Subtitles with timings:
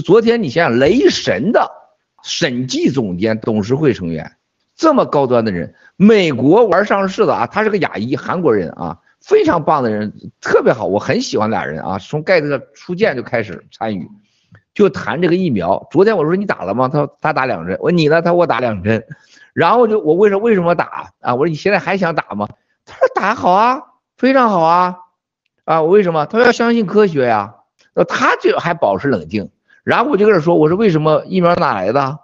[0.00, 1.70] 昨天你想想，雷神的
[2.22, 4.36] 审计总监、董事会成员，
[4.76, 14.08] 这么高端的人，美国玩上市的啊，他是个亚裔韩国人啊，非常棒的人，特别好，我很喜欢俩人啊，从盖特初见就开始参与，
[14.74, 15.86] 就谈这个疫苗。
[15.90, 16.88] 昨天我说你打了吗？
[16.88, 17.76] 他说他打两针。
[17.80, 18.22] 我说你呢？
[18.22, 19.04] 他说我打两针。
[19.52, 21.34] 然后就我问说为什么打啊？
[21.34, 22.48] 我说你现在还想打吗？
[22.86, 23.82] 他说打好啊，
[24.16, 24.96] 非常好啊，
[25.64, 26.26] 啊，我为什么？
[26.26, 27.56] 他说要相信科学呀。
[27.92, 29.50] 那他就还保持冷静。
[29.90, 32.20] 然后我就跟他说：“我说为什么疫苗哪来的？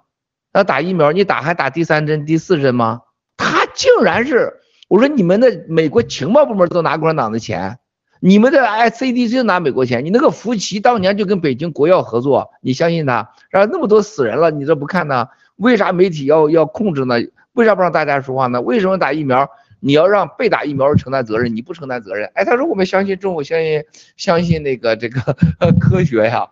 [0.53, 3.01] 那打疫苗你打还打第三针、第四针吗？”
[3.37, 4.55] 他竟然是
[4.89, 7.81] 我说：“你们的美国情报部门都拿共产党的钱，
[8.21, 13.33] 你们的 ICDC 拿美国钱，你那个福奇当年就跟北京国药合作，你相信他？
[13.51, 15.27] 然后那么多死人了，你这不看呢？
[15.57, 17.17] 为啥媒体要要控制呢？
[17.55, 18.61] 为啥不让大家说话呢？
[18.63, 21.57] 为什么打疫苗你要让被打疫苗承担责任？
[21.57, 22.31] 你不承担责任？
[22.35, 23.85] 哎，他说我们相信政府，相信
[24.17, 25.21] 相信那个这个
[25.81, 26.47] 科学呀。”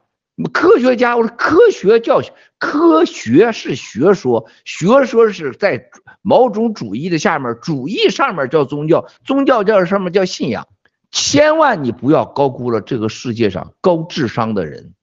[0.53, 5.91] 科学家，我说科学教学，科学是学说，学说是在
[6.23, 10.67] 某种主义的下面，主义上面叫宗教，宗教叫上面叫信仰。
[11.13, 14.95] 千万你不要高估了这个世界上高智商的人，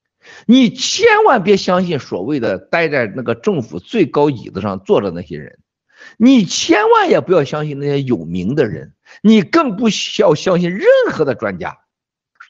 [0.45, 5.59] 你千万别相信所谓的待在那个政府最高椅子上坐着那些人，
[6.17, 11.77] 你千万也不要相信那些有名的人，你更不需要相信任何的专家。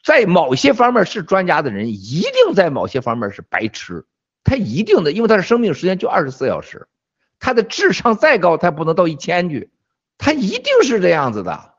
[0.02, 4.04] 在某些方面是专家的人，一定在某些方面是白痴。
[4.44, 6.88] 他一定的，因为他的生命时间就二十四小时，
[7.38, 9.70] 他的智商再高，他不能到一千去，
[10.18, 11.74] 他一定是这样子的。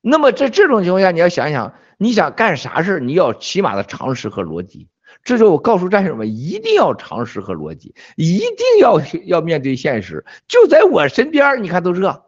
[0.00, 4.88] 那么在这种情况下，你要想想，你想干啥事你要起码的常识和逻辑。
[5.24, 10.24] 这就我告诉战士们，一定要常识和逻辑，一定要要面对现实。
[10.46, 12.24] 就在我身边，你看都这，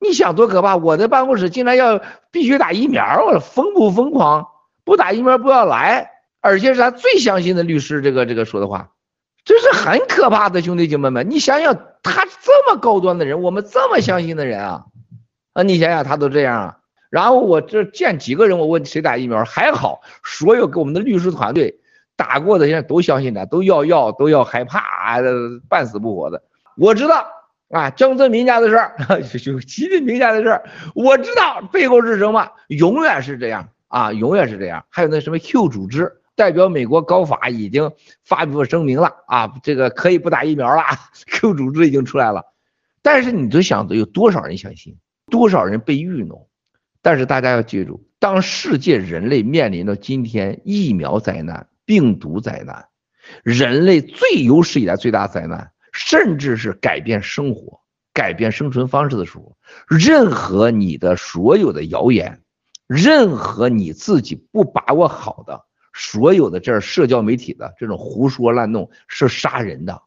[0.00, 0.76] 你想多可怕？
[0.76, 2.00] 我的办公室竟然要
[2.30, 4.48] 必须打疫苗，我疯不疯狂？
[4.88, 8.92] 不打疫苗不要来，而且是他最相信的律师，这个这个说的话，
[9.44, 14.86] 这是很可怕的，兄弟姐妹们，你想想，他这么高端的人，我们这么相信的人啊，
[15.52, 16.78] 啊，你想想他都这样啊。
[17.10, 21.80] 然后我这见几个人，我问谁打疫苗，还好，所有给我们的律师团队
[22.16, 25.18] 打过的，现在都相信他，都要要都要害怕啊，
[25.68, 26.42] 半死不活的。
[26.78, 27.26] 我知道
[27.68, 33.68] 啊，江泽民家的事儿，就 习近平家的事儿，我知道背后是什么，永远是这样。
[33.88, 34.84] 啊，永远是这样。
[34.88, 37.90] 还有那什么 Q 组织代表美国高法已经
[38.24, 40.82] 发布声明了啊，这个可以不打疫苗了。
[41.26, 42.44] Q 组织已经出来了，
[43.02, 44.96] 但是你就想着有多少人相信，
[45.30, 46.48] 多少人被愚弄？
[47.02, 52.86] 但是大家要记住，当世界人类面临着今天疫苗灾难、病毒灾难，
[53.42, 57.80] 人类最有史以来最大灾难，甚至是改变生活、
[58.12, 59.56] 改变生存方式的时候，
[59.88, 62.42] 任何你的所有的谣言。
[62.88, 65.62] 任何你自己不把握好的，
[65.92, 70.02] 所有的这社交媒体的这种胡说乱弄是杀人的。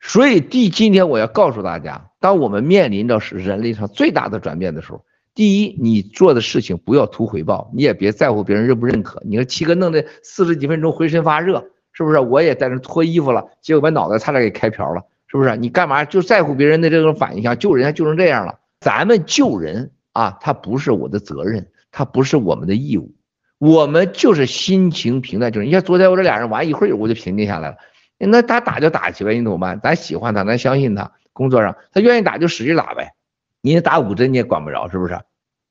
[0.00, 9.20] 所以第今天我要告诉大家，当我们面临着是人类上最大的转变的时候，第一，你做的事情不要图回报，你也别在乎别人认不认可。
[9.24, 12.20] 你说七哥弄的四十几分钟浑身发热，是不是？
[12.20, 15.56] 我也在那脱衣服了，结果把脑袋差点给开瓢了，是不是？
[15.56, 17.42] 你干嘛就在乎别人的这种反应？
[17.42, 21.68] 像救人家救成这样了，咱们救人啊，他不是我的责任。
[21.92, 23.14] 他不是我们的义务，
[23.58, 25.52] 我们就是心情平淡。
[25.52, 27.76] 就是你看昨天我这俩人玩一会儿，我就平静下来了。
[28.18, 29.76] 那他打就打去呗，你懂吗？
[29.76, 31.12] 咱喜欢他，咱相信他。
[31.32, 33.12] 工作上他愿意打就使劲打呗。
[33.60, 35.14] 你打五针你也管不着，是不是？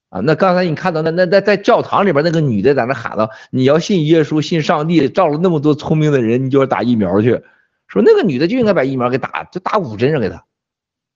[0.09, 7.41] 啊，那刚才你看到那那在在教堂里边那个女的在那喊道：“你要信耶稣，信上帝，照了那么多聪明的人，你就要打疫苗去。”
[7.87, 10.45] 说那个女的就应该把疫苗给打，就打五针上给他。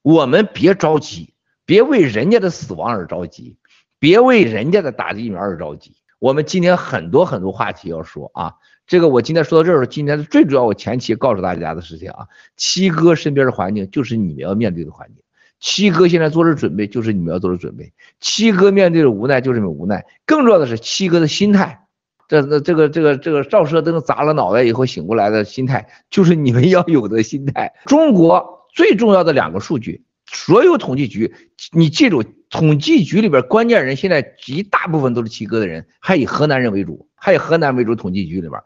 [0.02, 1.34] 我们别着急，
[1.66, 3.58] 别为人家的死亡而着急。
[4.06, 5.96] 别为人家的打疫苗而着急。
[6.20, 8.54] 我们今天很多很多话题要说啊，
[8.86, 15.24] 这个我今天说到这儿，今天最主要我前期告诉大家的事情啊，七哥身边的环境就是你们要面对的环境，
[15.60, 21.88] 七哥现在做的准备就是你们要做的准备，七哥面对的无奈就是你们无奈，更重要的是七哥的心态，
[22.28, 27.74] 这这这个这个这个照射灯砸了脑袋以后醒过来的心态，就是你们要有的心态。
[27.88, 30.05] 中国最重要的两个数据。
[30.36, 31.34] 所有统计局，
[31.72, 37.96] 你记住，统计局里边关键人现在极大部分都是七哥的人，还以河南人为主，还以河南为主。
[37.96, 38.62] 统计局里边，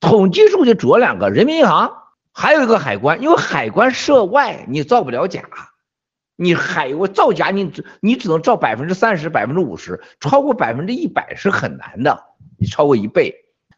[0.00, 1.92] 统计数据主要两个，人民银行，
[2.32, 5.44] 还有一个海关，因为海关涉外，你造不了假，
[6.34, 12.24] 你海我造假，你只你只能造百分之三十、百分之五十，超过百分之一百是很难的，
[12.58, 13.34] 你超过一倍。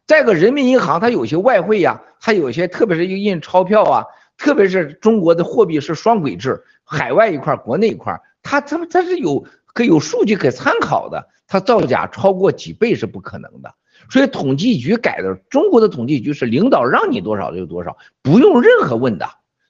[0.06, 4.04] 再个，人民银行它有些外汇呀，它有些特别是一印钞票啊。
[4.38, 9.44] 特别是中国的货币是双轨制，海外一块，国内一块，它它它是有
[9.74, 13.74] 可有数据可参考的，它造假超过几倍是不可能的。
[14.08, 19.28] 所以统计局改的，中国的统计局是领导让你多少就多少，不用任何问的。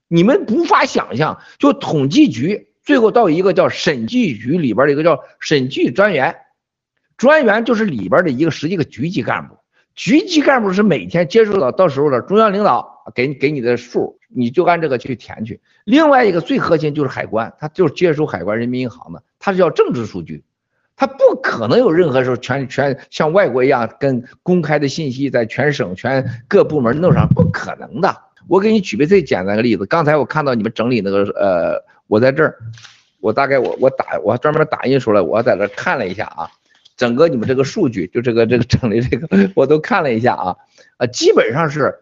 [0.08, 6.36] 你们无法想象，就统计局最后到一个叫审计局里边的一个叫审计专员，
[7.16, 9.56] 专员就是里边的一个实际的局级干部，
[9.94, 15.60] 局级干部是每天接触到到时候的中央领导给给你的数，你就按这个去填去。
[15.84, 20.44] 另外一个最核心就是海关，它就是接收海关人民银行的，它是要政治数据。
[20.98, 28.16] 它不可能有任何时候全全像外国一样跟公开的信息在全省全各部门弄上，不可能的。
[28.48, 32.56] 我给你举个最简单的例子，刚才我看到你们整理那个呃，我在这儿，
[33.20, 36.48] 我大概我我打我专门打印出来，我在这看了一下啊，
[36.96, 40.56] 整个你们这个数据就这个这个整理这个我都看了一下啊，
[40.96, 41.94] 啊基本上是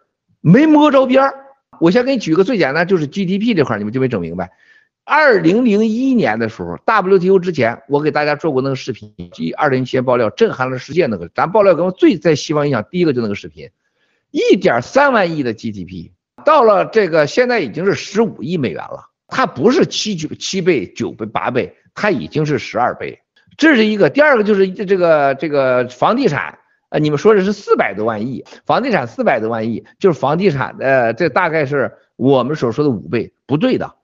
[0.45, 1.35] 没摸着边儿。
[1.81, 4.53] 我先给你举个最简单，就是 GDP 这块儿你们就没整明白。
[5.05, 13.71] 二零零一年的时候，WTO 之前，我给大家做过那个视频，即二零一七年爆料震撼了世界那个，咱爆料跟我最在西方影响第一个就那个视频，
[14.31, 16.11] 一点三万亿的 GDP，
[16.45, 23.21] 到了这个现在已经是十五亿美元了，它不是七九七倍九倍八倍，它已经是十二倍，
[23.57, 24.09] 这是一个。
[24.11, 26.59] 第二个就是这个这个房地产，
[26.95, 33.97] 呃，你们说的是四百多万亿，房地产四百多万亿，就是房地产的这大概是我们所说的五倍，不对的。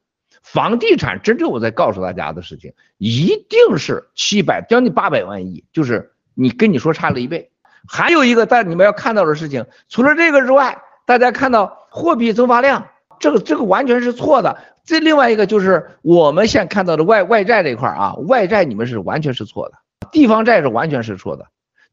[0.42, 7.52] 房地产真正我在告诉大家的事情，一定是七百将近八百万亿，就是你跟你说差了一倍。
[7.86, 12.88] 还有一个但你们要看到的事情，除了这个之外，大家看到货币增发量，
[13.20, 14.58] 这个这个完全是错的。
[14.84, 19.78] 这另外一个就是我们现在看到的外外债这块啊，外债你们是完全是错的，
[20.10, 21.46] 地方债是完全是错的。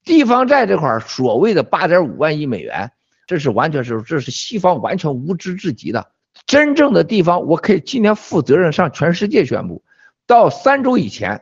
[0.08, 2.90] 地方债这块所谓的八点五万亿美元，
[3.28, 6.14] 这是完全是这是西方完全无知至极的。
[6.46, 9.84] 真正的地方，我可以今天负责任向全世界宣布，
[10.26, 11.42] 到三周以前，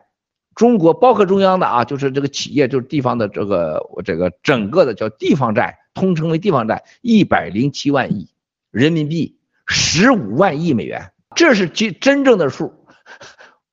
[0.56, 8.30] 中国包括中央的啊，就是这个企业，就是地方的这个我这个整个的叫地方债，通称为地方债，一百零七万亿
[8.72, 9.38] 人民币，
[9.68, 12.74] 十五万亿美元，这是真真正的数。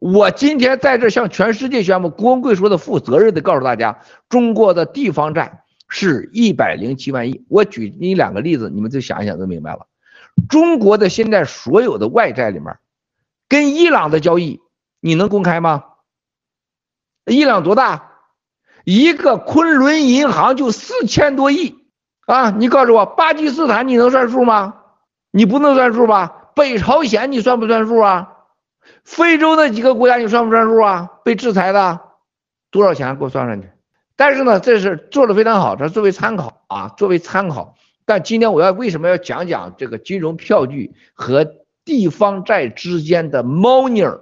[0.03, 7.45] 我今天在这向全世界宣布，郭文贵说的负责任的告诉大家，中国的地方债是一百零七万亿。
[7.49, 9.87] 我举你两个例子，你们就想一想就明白了。
[10.49, 12.77] 中国的现在所有的外债里面，
[13.49, 14.61] 跟伊朗的交易，
[14.99, 15.85] 你能公开吗？
[17.27, 18.11] 伊朗多大？
[18.83, 21.77] 一个昆仑银行就四千多亿
[22.27, 22.51] 啊！
[22.51, 24.75] 你告诉我，巴基斯坦你能算数吗？
[25.31, 26.51] 你不能算数吧？
[26.57, 28.31] 北朝鲜你算不算数啊？
[29.05, 31.11] 非洲那几个国家你算不算数啊？
[31.25, 32.01] 被制裁的
[32.71, 33.17] 多少钱？
[33.17, 33.69] 给我算上去。
[34.17, 37.77] 但是呢，这是做的非常好，这作为参考啊，作为参考。
[38.05, 41.47] 但今天我要为什么要讲讲这个金融票据和
[41.85, 44.21] 地方债之间的猫腻儿？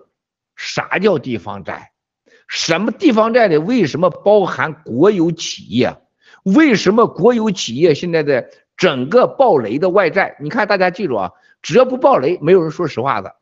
[0.56, 1.92] 啥叫地方债？
[2.46, 5.96] 什么地方债里为什么包含国有企业？
[6.42, 10.36] 为什么国有企业现在的整个暴雷的外债？
[10.40, 11.32] 你看大家记住啊，
[11.62, 13.36] 只要不暴雷，没有人说实话的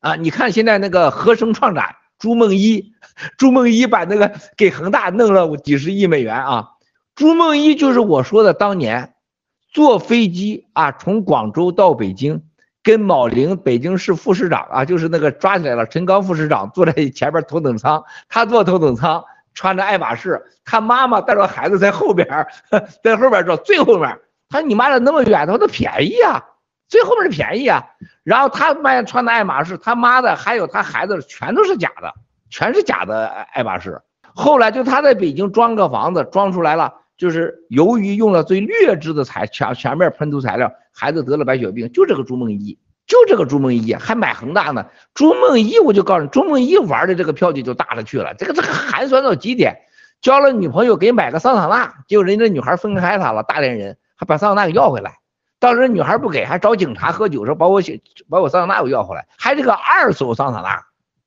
[0.00, 0.16] 啊！
[0.16, 2.92] 你看现在那个合生创展朱梦一，
[3.38, 6.68] 朱梦一把那个给恒大弄了几十亿美元啊！
[7.14, 9.14] 朱梦一就是我说的当年。
[9.72, 12.42] 坐飞机啊，从广州到北京，
[12.82, 19.22] 跟某宁北京市副市长啊，就是那个抓起来了，陈刚副市长坐在前边头等舱，他坐头等舱，
[19.54, 22.26] 穿着爱马仕，他妈妈带着孩子在后边，
[23.04, 24.18] 在后边坐最后面。
[24.48, 26.42] 他说你妈的那么远，他说那便宜啊，
[26.90, 27.82] 最后面是便宜啊。
[28.22, 32.12] 然后他卖穿的爱马仕，他妈的还有他孩子全都是假的，
[32.50, 33.98] 全是假的爱马仕。
[34.34, 36.92] 后来就他在北京装个房子，装出来了。
[37.16, 44.86] 就是由于用了最劣质的材前前面喷涂材料，孩子得了白血病，就这个朱梦一，就这个朱梦一还买恒大呢。
[45.12, 49.76] 朱梦一我就告诉你，朱梦一玩的这个票据就大了去了，这个这个寒酸到极点。
[50.22, 55.19] 交了女朋友给买个桑塔纳，结果人家女孩分开他了，大连人还把桑塔纳给要回来。
[55.60, 57.80] 当时女孩不给，还找警察喝酒说把我
[58.28, 60.82] 把我桑塔纳给要回来，还是个二手桑塔纳，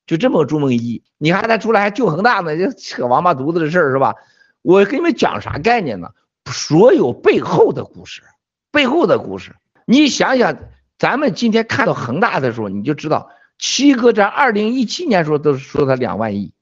[0.08, 1.04] 就这么个朱梦一。
[1.20, 4.16] 你看他出来还救恒大呢，就扯王八犊子的事儿是吧？
[4.64, 6.10] 我跟你们讲啥概念呢？
[6.52, 8.24] 所有背后的故事，
[8.72, 10.58] 背后的故事，你想想，
[10.98, 16.54] 咱们今天看到恒大的时候，你就知道七哥在二零一七年时候都说他两万亿，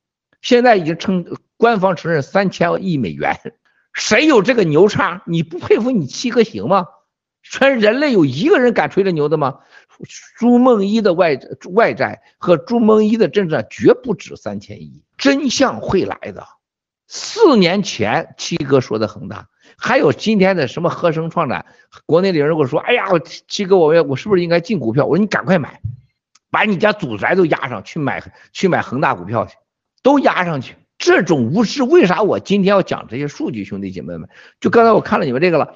[0.41, 1.25] 现在已经称
[1.55, 3.39] 官方承认三千亿美元，
[3.93, 5.21] 谁有这个牛叉？
[5.25, 6.85] 你不佩服你七哥行吗？
[7.43, 9.59] 全人类有一个人敢吹这牛的吗？
[10.37, 11.39] 朱梦一的外
[11.73, 16.47] 外债和朱梦一的真债绝不止三千亿，真相会来的。
[17.07, 21.65] 四年前七哥说的恒大，还有今天的什么合生创展，
[22.05, 23.05] 国内的人如果说，哎呀，
[23.47, 25.05] 七哥，我要我是不是应该进股票？
[25.05, 25.81] 我说你赶快买，
[26.49, 29.55] 把你家祖宅都押上去买去买恒大股票去，
[30.01, 30.75] 都押上去。
[30.97, 34.29] 这种无视，为啥我今天要讲这些数据，兄弟姐妹们？
[34.59, 35.75] 就刚才我看了你们这个了，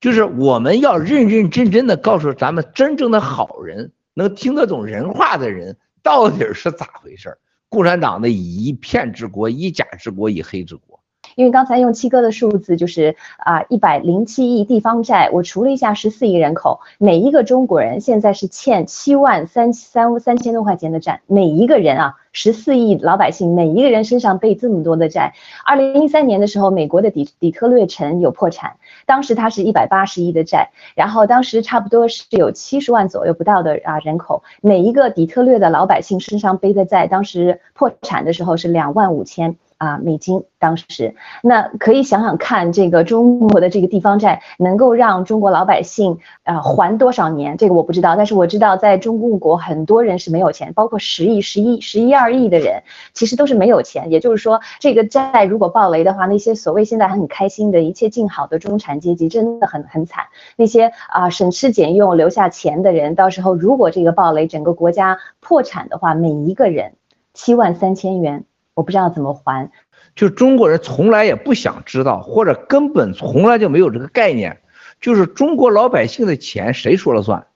[0.00, 7.36] 就是我们要认认真真的告诉咱们真正的好人，能听得懂人话的人，到底是咋回事？
[7.68, 10.89] 共产党的以一片之国，以假之国，以黑之国。
[11.36, 25.34] 因为刚才用七哥的数字就是啊一百零七亿地方债，我除了一下十四亿人口，每一个中国人现在是欠七万三三三千多块钱的债，每一个人啊十四亿老百姓每一个人身上背这么多的债。
[25.64, 39.56] 二零一三年的时候，美国的底底特律城有破产，当时它是一百八十亿的债，然后当时差不多是有七十万左右不到的啊人口，每一个底特律的老百姓身上背的债，当时破产的时候是两万五千。
[39.80, 47.56] 啊，美金当时，那可以想想看，这个中国的这个地方债能够让中国老百姓啊还多少年？
[47.56, 52.82] 这个我不知道，但是我知道在中共国很多人是没有钱，包括十亿、十一、十一二亿的人，
[53.14, 54.10] 其实都是没有钱。
[54.10, 60.26] 也就是说，这个债如果爆雷的话，那些所谓现在很开心的一切静好的中产阶级真的很很惨。
[60.56, 66.92] 那些啊省吃俭用留下钱的人，到时候如果这个爆雷，整个国家破产的话，每一个人
[67.32, 68.44] 七万三千元。
[68.80, 69.70] 我不知道怎么还，
[70.14, 74.58] 就中国人从来也不想知道，或者根本从来就没有这个概念，
[75.02, 77.46] 就是中国老百姓的钱谁说了算，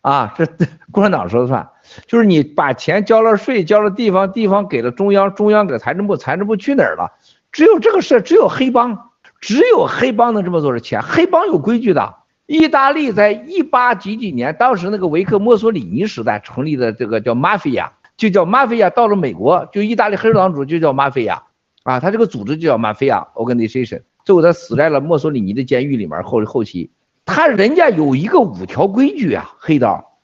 [0.00, 0.46] 啊，这
[0.90, 1.68] 共产党说了算，
[2.06, 7.12] 就是你把钱交了税，交了地方，地方给了中央，中央给财政部，财政部去哪儿了？
[7.52, 9.10] 只有这个事，只有黑帮，
[9.42, 12.14] 只有黑帮能这么做的钱，黑帮有规矩的。
[12.46, 17.90] 意大利在一八几几年，当时那个维克墨索里尼时代成立的这个叫 mafia。
[18.16, 21.42] 就叫马菲亚，到了美国，就意大利黑手党组织就叫马菲亚，
[21.82, 24.02] 啊，他这个组织就叫马菲亚 organization。
[24.24, 26.92] 最后他死在了墨索里尼的监狱里面，后后期，
[27.24, 30.18] 他人家有一个五条规矩啊，黑道，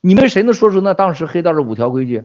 [0.00, 2.24] 你们谁能说出那当时黑道的五条规矩？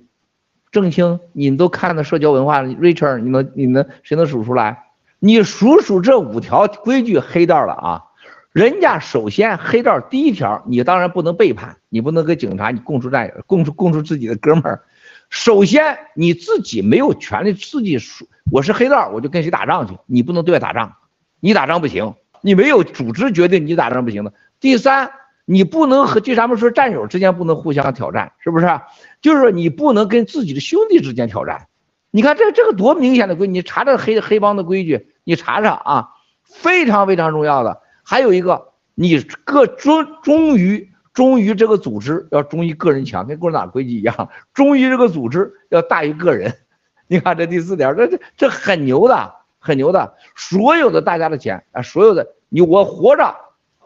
[0.71, 4.83] 郑清，你们都看的社交文化，Richard，你能你能谁能数出来？
[5.19, 8.03] 你数数这五条规矩黑道了啊？
[8.51, 14.83] 人家首先黑道第一条，你当然不能背叛，你不能跟警察你供出战友，供出供出自己的哥们儿。
[15.29, 19.97] 首先，你自己没有权利自己说我是黑道，我就跟谁打仗去。
[20.05, 20.95] 你不能对外打仗，
[21.41, 24.33] 你打仗不行，你没有组织决定你打仗不行的。
[24.59, 25.11] 第三，
[25.43, 28.79] 你不能和就咱们说战友之间不能互相挑战，是不是？
[29.21, 31.67] 就是说你不能跟自己的兄弟之间挑战。
[32.09, 36.09] 你看这这个多明显的规，你查查黑黑帮的规矩，你查查啊，
[36.45, 37.81] 非常非常重要的。
[38.03, 40.89] 还有一个，你各忠忠于。
[41.17, 44.29] 忠于这个组织要忠于个人强，跟共产党规矩一样。
[44.53, 46.53] 忠于这个组织要大于个人。
[47.09, 50.13] 你看这第四点，这这这很牛的，很牛的。
[50.35, 53.35] 所有的大家的钱啊，所有的你我活着，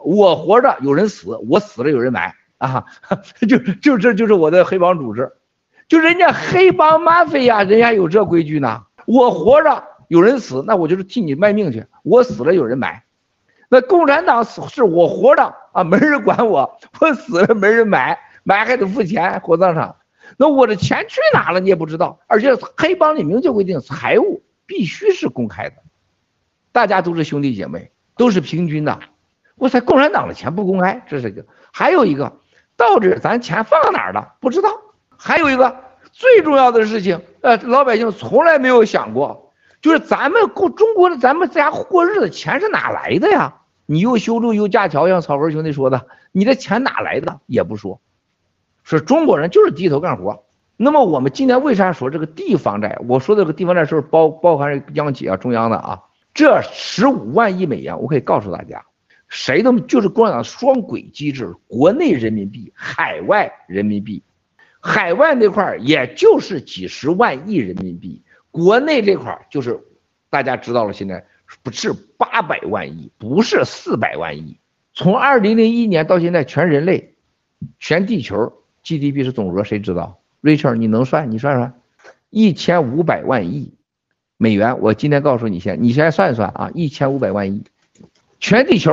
[0.04, 2.84] 我活着有人死，我死了有人买啊，
[3.48, 5.32] 就就这就是我的黑帮组织，
[5.88, 8.82] 就人家黑帮 mafia，人家有这规矩呢。
[9.06, 11.86] 我活着有人死，那我就是替你卖命去。
[12.02, 13.04] 我死了有人买。
[13.72, 19.96] 那共产党死是我活着啊，没人管我；我死了没人买，买还得付钱火葬场。
[20.36, 22.18] 那我的钱去哪了你也不知道。
[22.26, 25.76] 而且黑帮里明确规定，财务必须是公开的，
[26.70, 28.98] 大家都是兄弟姐妹，都是平均的。
[29.54, 31.42] 我猜共产党的钱不公开，这是一个。
[31.72, 32.30] 还有一个，
[32.76, 34.34] 到底咱钱放哪儿了？
[34.38, 34.68] 不知道。
[35.16, 35.74] 还有一个
[36.12, 39.50] 最重要的事情，呃，老百姓从来没有想过，
[39.80, 43.54] 就是咱们过中国的咱们家过日子钱是哪来的呀？
[43.92, 48.00] 你又修路又架桥，像草根兄弟说的，你的钱哪来的也不说，
[48.84, 50.44] 说中国人就是低头干活。
[50.78, 52.98] 那么我们今天为啥说这个地方债？
[53.06, 56.00] 我说的这个地方债是不是包包含央企啊、中央的啊？
[56.32, 58.82] 这十五万亿美元，我可以告诉大家，
[59.28, 64.22] 谁都就是共产党双轨机制，国内人民币，海外人民币，
[64.80, 69.78] 海外那块也就是几十万亿人民币，国内这块就是
[70.30, 71.26] 大家知道了，现在。
[71.62, 74.58] 不是八百万亿，不是四百万亿。
[74.94, 77.14] 从二零零一年到现在，全人类、
[77.78, 81.30] 全地球 GDP 是总额，谁知道？Richard，你能算？
[81.30, 81.74] 你算算，
[82.30, 83.74] 一千五百万亿
[84.36, 84.80] 美元。
[84.80, 87.64] 我今天告诉你先，你先算一算啊，一千五百万亿，
[88.40, 88.92] 全地球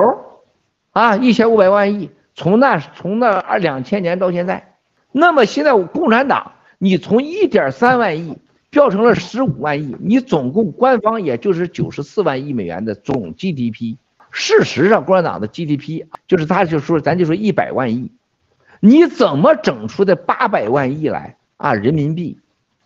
[0.91, 2.11] 啊，一千五百万亿。
[2.35, 4.75] 从那从那二两千年到现在，
[5.11, 8.37] 那么现在共产党，你从一点三万亿。
[8.71, 13.97] 飙成了十五万亿，你总共官方也就是九十四万亿美元的总 GDP。
[14.31, 18.11] 事实上，共产党的 GDP 就是他就说，咱就说一百万亿，
[18.79, 21.73] 你怎么整出的八百万亿来啊？
[21.73, 22.37] 人民币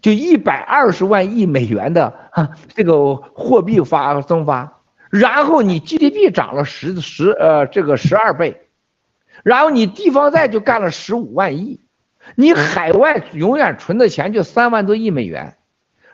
[0.02, 2.14] 就一百二十万亿美元的，
[2.74, 8.62] 这个货币发增发，然后你 GDP 涨了十十呃这个十二倍，
[9.44, 11.82] 然后你地方债就干了十五万亿，
[12.36, 15.58] 你海外永远存的钱就三万多亿美元。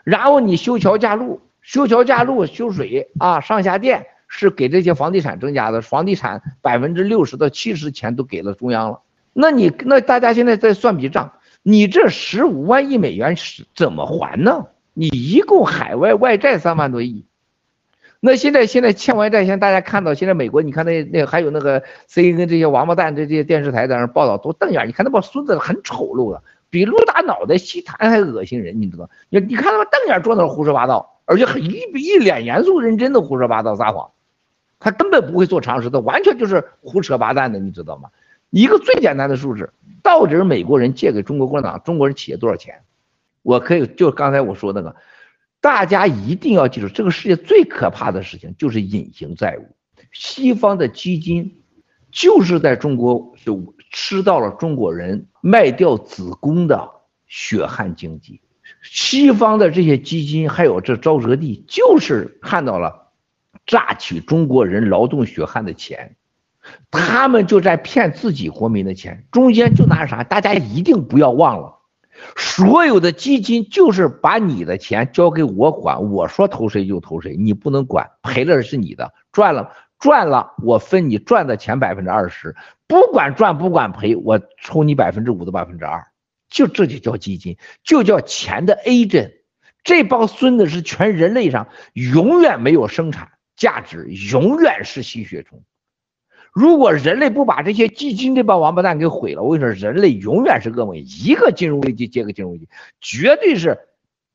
[0.10, 9.02] 然后你修桥架路，修桥架路、修水啊、上下电是给这些房地产增加的，房地产百分之六十到七十钱都给了中央了。
[9.34, 14.66] 那你那大家现在在算笔账，你这十五万亿美元是怎么还呢？
[14.96, 17.26] 你一共海外外债三万多亿，
[18.20, 29.10] 那现在现在欠外债，现在大家看到现在美国，你看那那还有那个 CNN 这些王八蛋这这些电视台在那报道都瞪眼，你看那帮孙子很丑陋的，比撸大脑袋吸痰还恶心人，你知道？
[29.30, 34.12] 你你看他瞪眼坐那胡说八道，而且很一一脸严肃认真的胡说八道撒谎，
[34.80, 38.10] 他根本不会做常识的，完全就是胡扯八蛋的，你知道吗？
[38.50, 39.72] 一个最简单的数字，
[40.02, 42.82] 到底是美国人借给中国共产党中国人企业多少钱？
[43.42, 44.96] 我可以就刚才我说那个，
[45.62, 49.76] 大家一定要记住，这个世界最可怕的事情就是隐形债务。
[50.12, 51.62] 西方的基金
[52.12, 56.90] 就是在中国就吃到了中国人卖掉子宫的
[57.28, 58.42] 血汗经济。
[58.82, 63.12] 西方的这些基金还有这沼泽地，就是看到了
[63.66, 66.16] 榨取中国人劳动血汗的钱。
[66.92, 70.24] 他们就在骗自己国民的钱，中间就拿啥？
[70.24, 71.80] 大家一定不要忘了，
[72.36, 82.56] 所有的基金就是把你的钱交给我管，我说投谁就投谁，你不能管，赔了是你的，赚了赚了我分你赚的钱百分之二十，
[82.88, 86.08] 不管赚不管赔，我抽你百分之五的百分之二，
[86.50, 89.34] 就这就叫基金，就叫钱的 A 阵。
[89.84, 95.64] 这帮孙子是全人类上永远没有生产价值，永远是吸血虫。
[96.52, 102.68] 如果人类不把这些基金这帮王八蛋给毁了，我跟你说，人类永远是噩梦，一个金融危机接个金融危机，
[103.00, 103.78] 绝对是，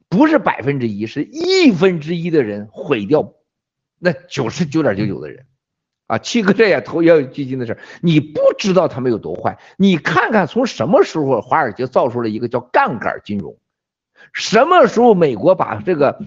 [0.09, 3.35] 不是百分之一，是亿分之一的人毁掉，
[3.99, 5.47] 那九十九点九九的人，
[6.15, 13.57] 啊，七哥这也投也有基金的事，你不知道他们有多坏，你看看从什么时候华尔街造出了一个叫杠杆金融，
[14.33, 16.19] 什么时候美国把这个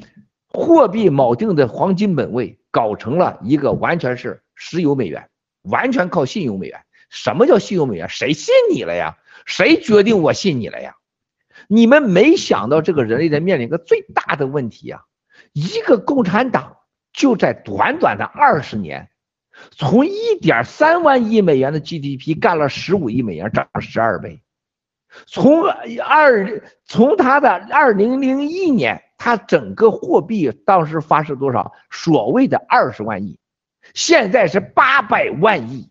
[0.48, 5.30] 货币锚定的黄金本位搞成了一个完全是石油美元。
[5.64, 8.08] 完全靠信用美元，什么叫信用美元？
[8.08, 9.18] 谁信你了呀？
[9.46, 10.96] 谁决定我信你了呀？
[11.68, 15.02] 你们没想到这个人类在面临一个最大的问题啊！
[15.52, 16.78] 一个共产党
[17.12, 19.10] 就在短短的二十年，
[19.72, 24.42] 从一点三万亿美元的 GDP 干了十五亿美元，涨了十二倍。
[25.26, 31.74] 从二从他的二零零一年，他整个货币当时发射多少？
[31.90, 33.40] 所谓的二十万亿。
[33.94, 35.90] 现在是八百万亿，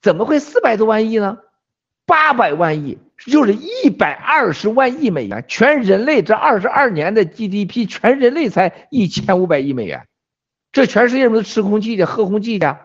[0.00, 1.38] 怎么会四百多万亿呢？
[2.06, 10.06] 八百万亿就是一百二十万亿美元，全人类这二十二年的 GDP，全人类才一千五百亿美元，
[10.72, 12.78] 这全世界人都吃空气的、喝空气的。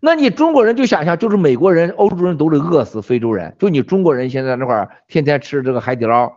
[0.00, 6.32] 那你中国人就想象，就是美国人、欧洲人都得饿死，非洲人就你中国人现在那块天天吃这个海底捞，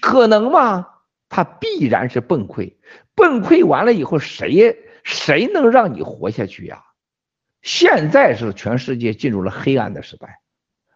[0.00, 0.86] 可能吗？
[1.28, 2.74] 他必然是崩溃，
[3.14, 4.76] 崩溃完了以后谁？
[5.02, 6.82] 谁能让你活下去呀？
[7.62, 10.40] 现在是全世界进入了黑暗的时代，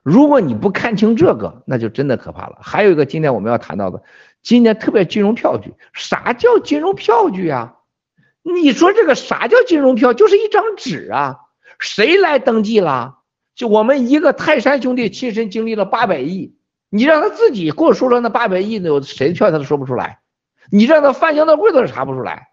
[0.02, 2.58] 如果你不看清这个，那就真的可怕了。
[2.60, 4.02] 还有一个，今天我们要谈到的，
[4.42, 7.76] 今天特别金融票据，啥叫金融票据啊？
[8.42, 10.12] 你说这个啥叫金融票？
[10.12, 11.38] 就是一张纸啊，
[11.78, 13.18] 谁来登记了？
[13.54, 16.56] 就我们一个泰山兄弟亲身经历了八百亿，
[16.90, 20.18] 你让他自己给我说说那八百亿有谁的票，他都说不出来，
[20.70, 22.48] 你让他翻箱倒柜都查不出来。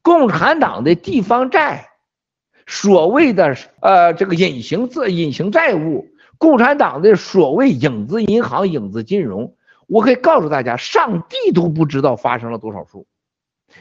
[0.00, 1.88] 共产党的地方债，
[2.66, 6.06] 所谓的呃这个隐形资隐形债务，
[6.38, 9.56] 共产党的所谓影子银行、影子金融，
[9.88, 13.06] 我可以告诉大家，上帝都不知道发生了多少数。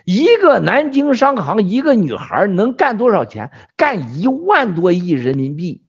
[0.06, 3.52] 一个南京商行，一个女孩能干多少钱？
[3.76, 5.84] 干一万多亿人民币！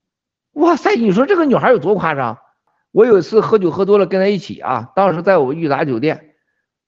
[0.53, 2.39] 哇塞，你说这个女孩有多夸张？
[2.93, 6.31] 我有一次喝酒喝多了，跟她一起啊，当时在我们裕达酒店，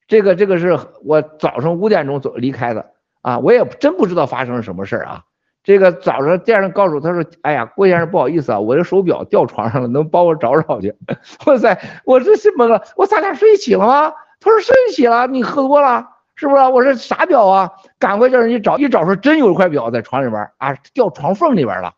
[0.07, 2.91] 这个这个是我早上五点钟走离开的。
[3.21, 5.21] 啊，我也真不知道发生了什么事儿啊！
[5.63, 10.95] 这个早上店上告诉我，他说：“哎呀，郭先生不好意思啊，我这手表掉床上了，能帮我找找去？”
[11.45, 14.11] 哇塞，我这是懵了，我咱俩睡一起了吗？
[14.39, 16.03] 他说睡一起了，你喝多了
[16.41, 16.63] 是不是？
[16.63, 17.71] 我说啥表啊？
[17.99, 21.93] 赶快叫人去找，一找说真有一块表在床里边啊，掉床缝里边了。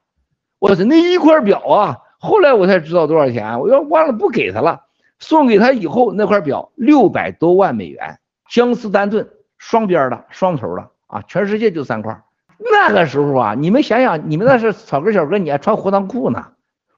[0.60, 4.82] 我说那一块表啊，后来我才知道多少钱，我要忘了不给他了，
[5.18, 10.90] 送给他以后那块表六百多万美元，江诗丹顿双边的双头的。
[11.08, 12.22] 啊，全世界就三块。
[12.58, 16.48] 那个时候啊，你们想想，你们那是草根小哥，你还穿胡裆裤呢。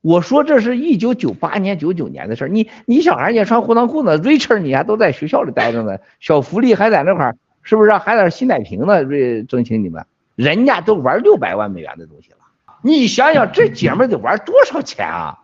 [0.06, 2.48] 我说这是一九九八年、九九年的事儿。
[2.48, 7.92] 你你小孩你穿裤裆裤呢，Richard 你还都在学校里待着呢，小福利还在那块儿，是不是？
[7.94, 12.38] 还在新奶瓶呢，瑞争取你们，人家都玩六百万美元的东西了。
[12.84, 15.40] 你想想，这姐们得玩多少钱啊？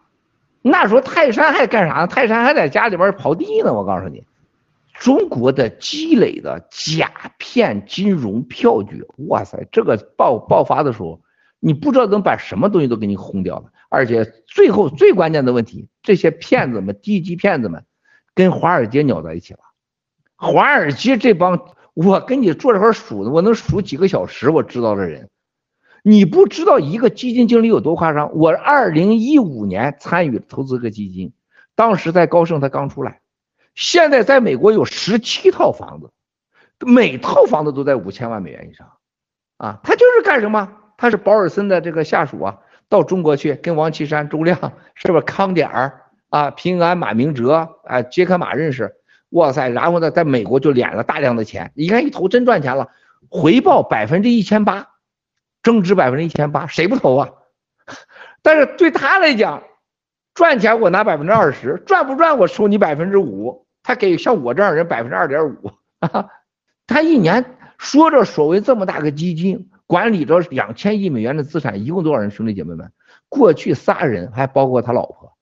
[0.61, 2.05] 那时候泰山还干啥呢？
[2.05, 3.73] 泰山还在家里边刨地呢。
[3.73, 4.23] 我告诉你，
[4.93, 11.19] 中国的积累的假骗金融票据，哇塞，这个爆爆发的时候，
[11.59, 13.63] 你不知道能把什么东西都给你轰掉了。
[13.91, 17.83] 而且最后最关键的问题，这些骗子们、低级骗子们，
[18.33, 19.59] 跟华尔街扭在一起了。
[20.37, 25.29] 华尔街这帮，我跟你坐这块数，我能数几个小时，我知道的人。
[26.03, 28.33] 你不知道一个基金经理有多夸张。
[28.33, 31.33] 我二零一五年参与投资个基金，
[31.75, 33.19] 当时在高盛，他刚出来。
[33.75, 36.11] 现在在美国有十七套房子，
[36.79, 38.93] 每套房子都在五千万美元以上，
[39.57, 40.77] 啊，他就是干什么？
[40.97, 42.59] 他是保尔森的这个下属啊，
[42.91, 48.93] 到中国去跟王岐山、周亮， 是不是康点儿啊、平安、马明哲啊、杰克马认识？
[49.29, 52.89] 哇塞，然后呢，在美国就敛了大量的钱，你看一投真赚钱了，
[53.29, 54.89] 回报百分之一千八，
[55.63, 57.29] 增值百分之一千八，谁不投啊？
[58.43, 59.63] 但是对他来讲。
[60.33, 65.71] 赚钱我拿百分之二十，赚不赚我收你百分之五，他给像我这样人百分之二点五，
[66.87, 72.31] 他一年说着所谓这么大个基金，管理着两千亿美元的资产，一共多少人？
[72.31, 72.93] 兄弟姐妹们，
[73.27, 75.33] 过去仨人还包括他老婆，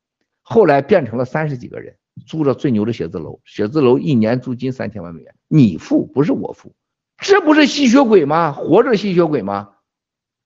[0.42, 6.74] 后来变成了三十几个人，租着最牛的写字楼，写字楼一年租金三千万美元，你付不是我付，
[7.20, 8.52] 这不是吸血鬼吗？
[8.52, 9.70] 活着吸血鬼吗？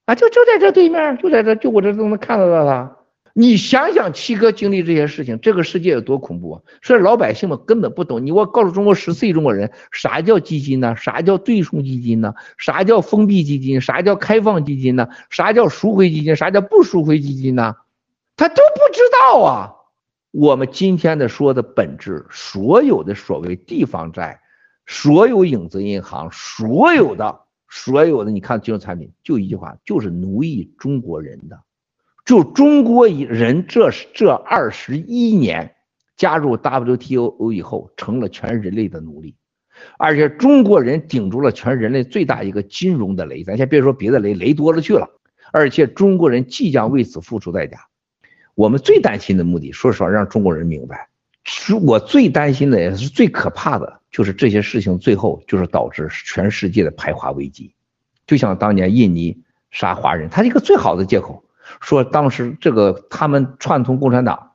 [0.05, 2.97] 啊，就就在这对面，就在这，就我这都能看得到他。
[3.35, 6.61] 你想想，七哥经历这些事情，这个世界有多恐怖啊！
[6.83, 8.23] 所以老百姓们根本不懂。
[8.23, 10.95] 你我告诉中国十四亿中国人，啥叫基金呢？
[10.95, 12.35] 啥叫对冲基金呢？
[12.59, 13.81] 啥叫封闭基金？
[13.81, 15.09] 啥叫开放基金呢？
[15.31, 16.35] 啥叫赎回基金？
[16.35, 17.75] 啥叫不赎回基金呢？
[18.35, 19.73] 他都不知道啊！
[20.29, 24.41] 我们今天的说的本质，所有的所谓地方债，
[24.85, 31.59] 所有影子银行，所有的所有的，你看金融产品，就一句话，就是奴役中国人的。
[32.25, 35.75] 就中国人这这二十一年
[36.15, 39.35] 加入 WTO 以后，成了全人类的奴隶，
[39.97, 45.09] 而且中国人顶住了全人类最大一个金融的雷，咱先别说别的雷，雷多了去了，
[45.51, 47.87] 而且中国人即将为此付出代价。
[48.55, 51.09] 我们最担心的目的，说实话，让中国人明白，
[51.43, 57.73] 是我最担心的也是最可怕的，就是这些事情最后就是导致全世界的排华危机，
[58.25, 61.42] 就像当年印尼杀华人，他一个最好的借口。
[61.81, 64.51] 说当时这个他们串通共产党，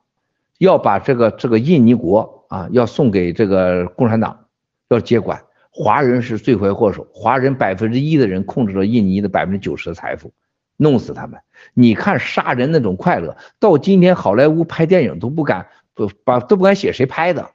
[0.59, 4.47] 要把这个这个印尼国啊，要送给这个共产党，
[4.89, 5.43] 要接管。
[5.71, 10.33] 华人是罪魁祸首，华人百分之一的人控制了印尼的百分之九十的财富，
[10.77, 11.41] 弄死他们。
[11.75, 17.51] 你看杀人那种快乐，到今天好莱坞拍电影都不敢不把都不敢写谁拍的，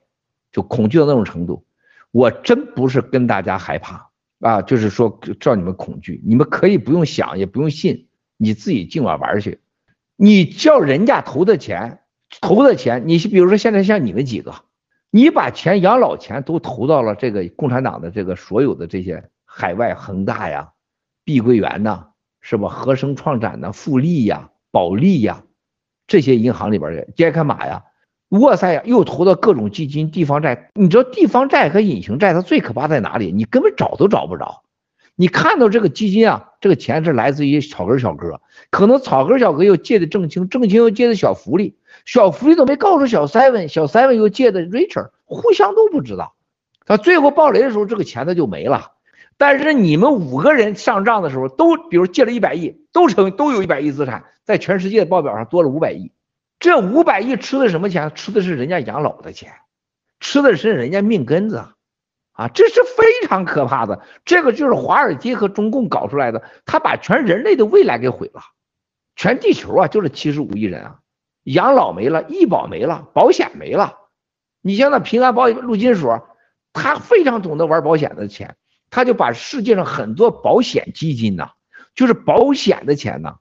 [0.54, 1.66] 就恐惧到那种程度。
[2.12, 8.08] 我真不是跟大家害怕啊，就是说叫你们恐惧，你们可以不用想，也不用信。
[8.38, 9.60] 你自己尽管玩去，
[10.16, 12.00] 你叫人家投的钱，
[12.42, 14.54] 投的钱，你比如说现在像你们几个，
[15.12, 20.72] 你把钱养老钱都投到了这个共产党的这个所有的这些海外恒大呀、
[21.24, 22.08] 碧桂园呐，
[22.42, 22.70] 是吧？
[22.70, 25.44] 合生创展呐、富力呀、保利呀
[26.08, 27.84] 这些银行里边的杰克马呀、
[28.30, 30.72] 沃塞呀，又投到各种基金、地方债。
[30.74, 33.32] 你知道地方债和隐形债它最可怕在哪里？
[33.32, 34.63] 你根本找都找不着。
[35.16, 46.34] 你看到这个基金啊，这个钱是来自于草根小哥，可能草根小哥又借的正清，正清又借的小福利，小福利都没告诉小 seven，小 seven 又借的 Richard，互相都不知道。
[46.86, 48.92] 他最后爆雷的时候，这个钱他就没了。
[49.38, 56.12] 但是你们五个人上账的时候，都比如借了一百亿，都成都有一百亿资产，在全世界的报表上多了五百亿。
[56.60, 58.12] 这五百亿吃的什么钱？
[58.16, 59.52] 吃的是人家养老的钱，
[60.20, 61.66] 吃的是人家命根子。
[62.34, 68.42] 啊，这是非常可怕的，这个就是华尔街和中共搞出来的，他把全人类的未来给毁了，
[69.16, 70.96] 全地球啊就是七十五亿人啊，
[71.44, 74.00] 养老没了，医保没了，保险没了。
[74.62, 76.28] 你像那平安保险陆金所，
[76.74, 78.56] 他非常懂得玩保险的钱，
[78.90, 81.52] 他就把世界上很多保险基金呐，
[81.94, 83.36] 就是保险的钱呐，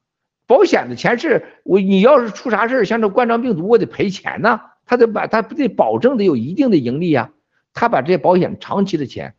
[0.47, 7.31] 保险的钱是我你要是出啥事像这冠状病毒，我得赔钱呐，他得把他得保证得有一定的盈利呀。
[7.73, 9.35] 他把这些保险长期的钱，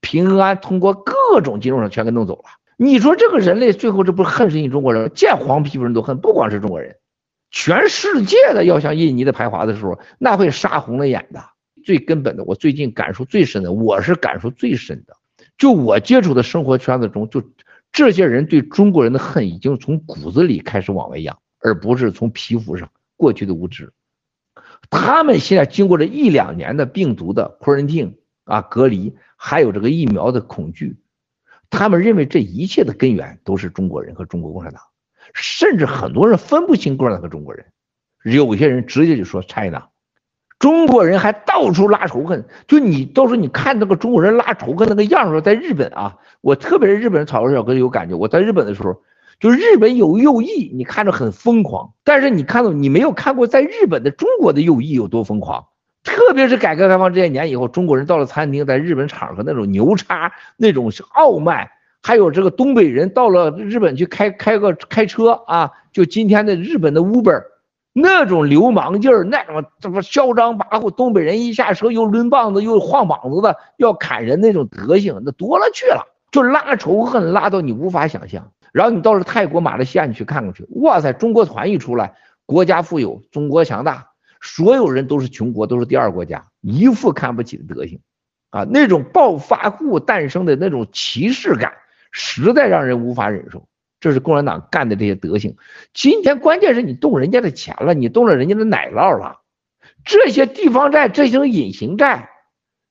[0.00, 2.44] 平安通过各种金融上全给弄走了。
[2.76, 6.96] 你说这个人类最后这不是恨死你中国人，见黄皮肤人都恨，不光是中国人，
[7.50, 11.42] 全世界的要像印尼的排华的时候，那会杀红了眼的。
[11.84, 15.16] 最根本的，我最近感受最深的，我是感受最深的，
[15.56, 17.42] 就我接触的生活圈子中，就
[17.90, 23.90] 这些人对中国人的恨已经从骨子里开始往外扬，而不是从皮肤上过去的无知。
[24.90, 30.96] 他们现在经过这一两年的病毒的 quarantine 啊隔离，还有这个疫苗的恐惧，
[31.70, 34.82] 他们认为这一切的根源都是中国人和中国共产党，
[35.34, 37.66] 甚至很多人分不清共产党和中国人，
[38.24, 39.88] 有些人直接就说 China，
[40.58, 48.14] 中国人还到处拉仇恨，就你到时候你看那个中国人拉仇恨那个样子，在日本啊，我特别是日本人草根小哥有感觉。
[48.16, 49.02] 我在日本的时候，
[49.40, 55.64] 就日本有右翼，你看着很疯狂，但是你看到你没有看过在日本的中国的右翼有多疯狂。
[56.02, 61.68] 特别是改革开放这些年以后，中国人到了餐厅，在日本场合那种牛叉，那种傲慢，
[62.02, 67.42] 还有这个东北人到了日本去开开个开车啊，就今天的日本的 Uber。
[67.92, 78.52] 那种流氓劲儿，那种这么嚣张跋扈，东北人一下车又抡棒子又晃膀子的要砍人那种德行，那多了去了，就拉仇恨拉到你无法想象。
[78.72, 82.14] 然后你到了泰国马来西亚，你去看看去，哇塞，中国团一出来，
[82.46, 88.00] 国家富有，中国强大，所有人都是穷国，都是第二国家，一副看不起的德行，
[88.50, 91.72] 啊，那种暴发户诞生的那种歧视感，
[92.10, 93.68] 实在让人无法忍受。
[94.00, 95.56] 这是共产党干的这些德行。
[95.92, 99.40] 今天关键是你动人家的钱了，你动了人家的奶酪了。
[100.04, 102.30] 这些地方债，这些隐形债，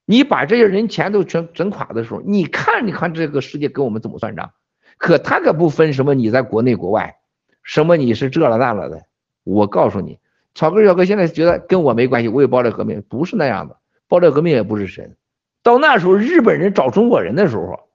[0.05, 4.51] 你把这些人钱都全整垮的时候，你看，你看这个世界跟我们怎么算账？
[4.97, 7.15] 可他可不分什么你在国内国外，
[7.63, 9.03] 什么你是这了那了的。
[9.43, 10.19] 我告诉你，
[10.55, 13.77] 草根小哥现在觉得跟我没关系，我有爆料革命，不是那样的。
[14.07, 15.15] 爆料革命也不是神。
[15.63, 17.89] 到那时候，日本人找中国人的时候，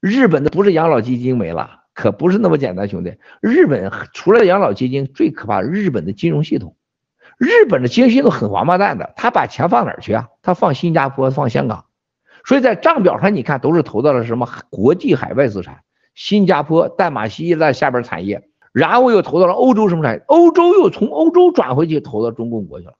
[0.00, 1.82] 日本的不是养老基金没了。
[1.94, 3.16] 可不是那么简单，兄弟。
[3.40, 6.76] 日本除了养老基金，最可怕日本的金融系统。
[7.38, 10.28] 日本的金融系统很王八蛋的，他把钱放哪儿去啊？
[10.42, 11.86] 他放新加坡，放香港。
[12.44, 15.80] 所以在账表上你看都是投到了什么国际海外资产，
[16.18, 22.94] 新加坡、淡马锡在下边产业，然后又投到了欧洲什么产业，欧洲又从欧洲转回去投到中共国去了。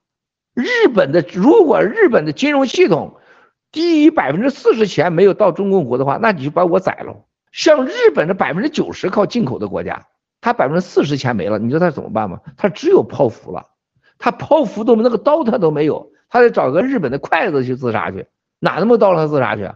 [0.53, 3.17] 日本的如果日本的金融系统
[3.73, 7.25] 低于百分之四十钱没有到中共国的话，那你就把我宰了。
[7.51, 10.05] 像日本的百分之九十靠进口的国家，
[10.39, 12.39] 他百分之四十钱没了，你说他怎么办吗？
[12.55, 13.65] 他只有剖腹了，
[14.17, 18.27] 他剖腹都没那个刀他都没有，他得找个日本的筷子去自杀去，
[18.59, 19.69] 哪那么刀他自杀去？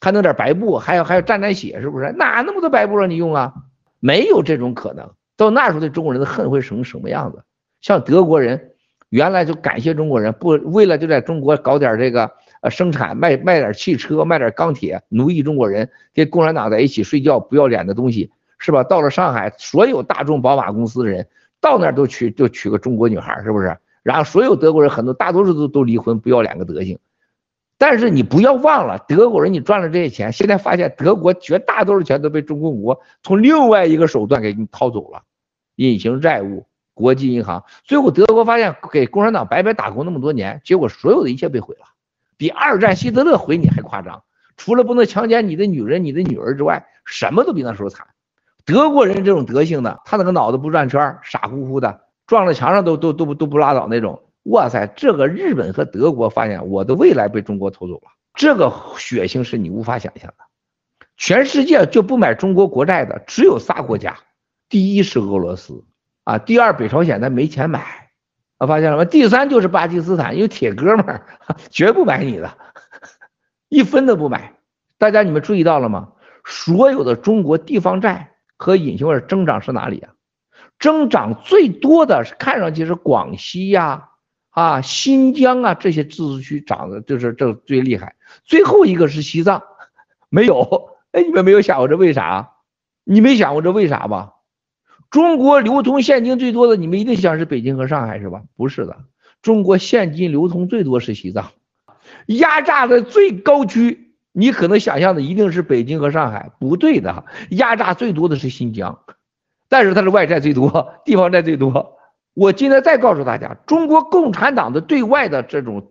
[0.00, 2.12] 还弄点白布，还要还要沾沾血，是不是？
[2.12, 3.52] 哪那么多白布让你用啊？
[4.00, 5.10] 没有这种可能。
[5.36, 7.42] 到那时候对中国人的恨会成什么样子？
[7.80, 8.72] 像德国人
[9.08, 12.30] 原来就感谢中国人，不为了就在中国搞点这个。
[12.60, 18.82] 呃，生产卖卖点汽车，卖点钢铁，奴役中国人，跟共产党在一起睡觉，不要脸的东西，是吧？
[18.82, 21.28] 到了上海，所有大众宝马公司的人
[21.60, 23.78] 到那儿都娶，就娶个中国女孩，是不是？
[24.02, 26.98] 然后所有德国人很多，大多数都都离婚，不要脸个德行。
[27.78, 35.22] 但是你不要忘了，德国人你赚了这些钱，现在发现德国绝大多数钱都被中国国从另外一个手段给你掏走了，
[35.76, 41.86] 隐形债务，国际银行，最后德国发现给共产党白白打工那么多年，结果所有的一切被毁了。
[42.36, 44.24] 比二战希特勒毁你还夸张，
[44.56, 48.06] 除了不能强奸你的女人、你的女儿之外，什么都比那时候惨。
[48.64, 54.22] 德国人这种德性的，他那个脑子不转圈，傻乎乎的，撞到墙上都都都都不拉倒那种。
[54.50, 60.44] 哇塞，这个日本和德国发现我的未来被中国偷走了，这个血腥是你无法想象的。
[61.16, 64.16] 全世界就不买中国国债的只有仨国家，
[64.68, 65.84] 第一是俄罗斯
[66.24, 68.08] 啊，第二北朝鲜他没钱买。
[68.58, 69.04] 啊发现了吗？
[69.04, 71.26] 第三就是巴基斯坦，因为铁哥们儿
[71.70, 72.58] 绝不买你的，
[73.68, 74.54] 一分都不买。
[74.98, 76.12] 大家你们注意到了吗？
[76.44, 80.12] 所有的中国地方债和隐形债增长是哪里啊？
[80.80, 84.08] 增长最多的是看上去是广西呀、
[84.50, 88.16] 啊新疆啊这些自治区涨的就是这最厉害。
[88.44, 89.62] 最后一个是西藏，
[90.28, 90.90] 没有。
[91.12, 92.50] 哎，你们没有想过这为啥？
[93.04, 94.34] 你没想过这为啥吧？
[95.10, 98.42] 中国流通现金最多的，你们一定想是北京和上海是吧？
[98.56, 98.98] 不是的，
[99.40, 101.52] 中国现金流通最多是西藏，
[102.26, 108.98] 压榨的最高区，你可能想象的一定是北京和上海，不对的，压榨最多的是新疆，
[109.70, 111.97] 但是它的外债最多，地方债最多。
[112.38, 115.90] 我今天再告诉大家，中国共产党的对外的这种。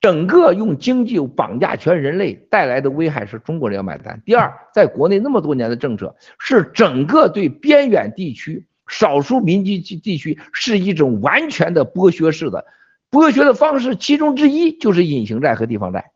[0.00, 4.22] 整个用经济绑架全人类带来的危害是中国人要买单。
[4.24, 12.64] 第二，在国内那么多年的政策是整个对边远地区、少数民族地区是一种完全的剥削式的
[13.10, 16.12] 剥削的方式，其中之一就是隐形债和地方债。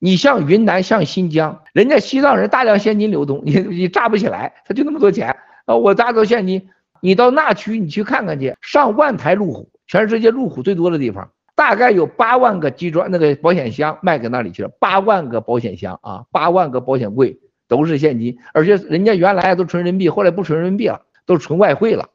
[0.00, 6.68] 你像云南、像新疆，人家西藏人大量现金流动，你你榨不起来，他就那么多钱啊，我榨到现金，
[7.00, 11.30] 你到那区你去看看去，上万台路虎，全世界路虎最多的地方。
[11.54, 22.10] 大概有八万个集装那个保险箱卖给那里去了，八万个保险箱啊，八万个保险柜都是现金，而且人家原来都存人民币，后来不存人民币了，都存外汇了。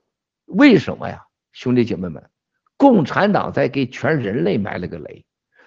[0.45, 2.23] 为什么呀，兄弟姐妹们？
[2.77, 5.25] 共产党在给全人类埋了个雷，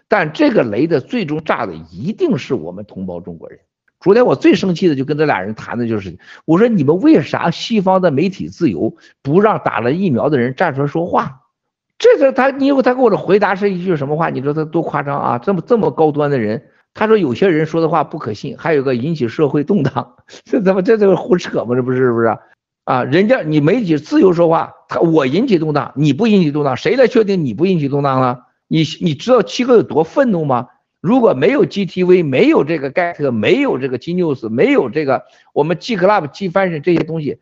[0.09, 3.59] 但这个雷的最终炸的一定是我们同胞中国人。
[4.01, 11.43] 昨天我最生气的就跟这俩人谈的就是，我说你们为啥西方的媒体自由不让打了疫苗的人站出来说话？
[11.99, 14.29] 这个他，你以后他给我的回答是一句什么话？
[14.29, 15.39] 你说他多夸张啊！
[15.39, 21.75] 这么这么高端的人，他说有些人说的话不可信，还有个引起社会动荡， 这怎么这这个胡扯吗？
[21.75, 22.37] 这不是是不是？
[22.85, 28.43] 啊，人家你媒体自由说话，他我引起动荡，你不引起动荡，谁来确定你不引起动荡了？
[28.69, 30.69] 你你知道七哥有多愤怒吗？
[31.07, 37.39] 如果没有 GTV，没有这个盖特，没有这个 G News，没有这个我们 G Club、G Fashion 这些东西，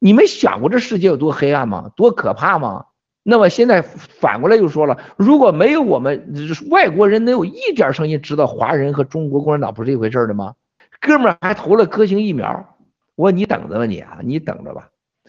[0.00, 1.92] 你们想过这世界有多黑暗吗？
[1.94, 2.86] 多可怕吗？
[3.22, 6.34] 那么现在反过来又说了，如果没有我们
[6.68, 10.54] 外国人，能有一点声音知道华人和中国共产党不是一回事的吗？
[11.00, 12.76] 哥们儿还投了科兴疫苗，
[13.14, 14.88] 我说你等着吧你啊，你等着吧。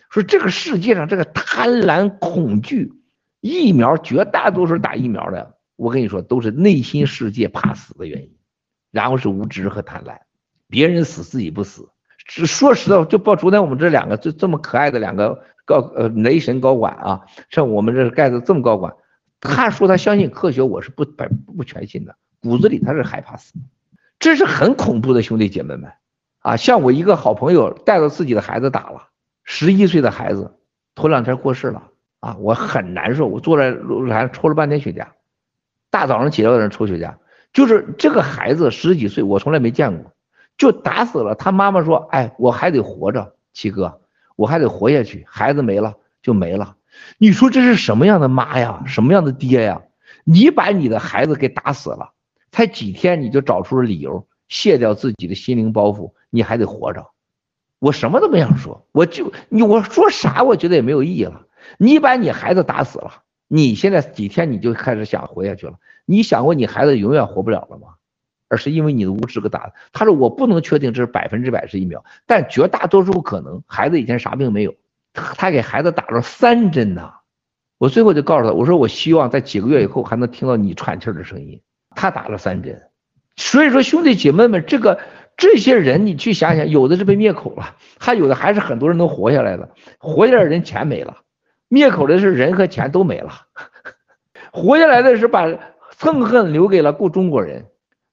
[0.09, 2.91] 说这个世界上这个贪婪、恐惧，
[3.41, 8.35] 疫苗绝大多数打疫苗的，我跟你说都是内心世界怕死的原因，
[8.91, 10.17] 然后是无知和贪婪，
[10.67, 11.87] 别人死自己不死。
[12.25, 15.41] 只说实在话，就报昨天我们这两个这这么可爱的两个。
[15.67, 18.95] 高呃雷神高管啊，像我们这盖子这么高管，
[19.41, 21.25] 他说他相信科学，我是不不
[21.57, 23.53] 不全信的，骨子里他是害怕死，
[24.17, 25.91] 这是很恐怖的兄弟姐妹们
[26.39, 26.55] 啊！
[26.55, 29.09] 像我一个好朋友带着自己的孩子打了，
[29.43, 30.53] 十一岁的孩子，
[30.95, 31.89] 头两天过世了
[32.21, 35.05] 啊，我很难受，我坐在路上抽了半天雪茄，
[35.97, 37.15] 大早上起来在那抽雪茄，
[37.53, 40.13] 就是这个孩子十几岁，我从来没见过，
[40.55, 43.99] 就打死了，他妈妈说，哎，我还得活着，七哥。
[44.35, 46.75] 我还得活下去，孩子没了就没了。
[47.17, 48.83] 你说这是什么样的妈呀？
[48.85, 49.81] 什么样的爹呀？
[50.23, 52.11] 你把你的孩子给打死了，
[52.51, 57.07] 才几天你就找出了理由卸掉自己的心灵包袱，你还得活着。
[57.79, 61.47] 我什么都没想说，我就你我说啥，我觉得也没有意义了。
[61.79, 65.73] 你把你孩子打死了，你现在几天你就开始想活下去了？
[66.05, 67.95] 你想过你孩子永远活不了了吗？
[68.49, 69.73] 而是因为你的无知给打的。
[69.91, 73.61] 他说我不能确定这是百分之百是疫苗，但绝大多数可能。
[73.67, 74.73] 孩子以前啥病没有，
[75.13, 77.15] 他给孩子打了三针呐。
[77.77, 81.61] 我最后就告诉他，我说我希望在几个月以后还能听到你喘气的声音。
[81.91, 82.89] 他打了三针，
[83.35, 84.99] 所以说兄弟姐妹们，这个
[85.35, 89.71] 这些人你去想想，有的是被灭口了，还有的还是很多人能活下来的。
[89.97, 91.17] 活下来的人钱没了，
[91.67, 93.31] 灭口的是人和钱都没了，
[94.51, 95.47] 活下来的是把
[95.97, 97.65] 憎恨留给了过中国人。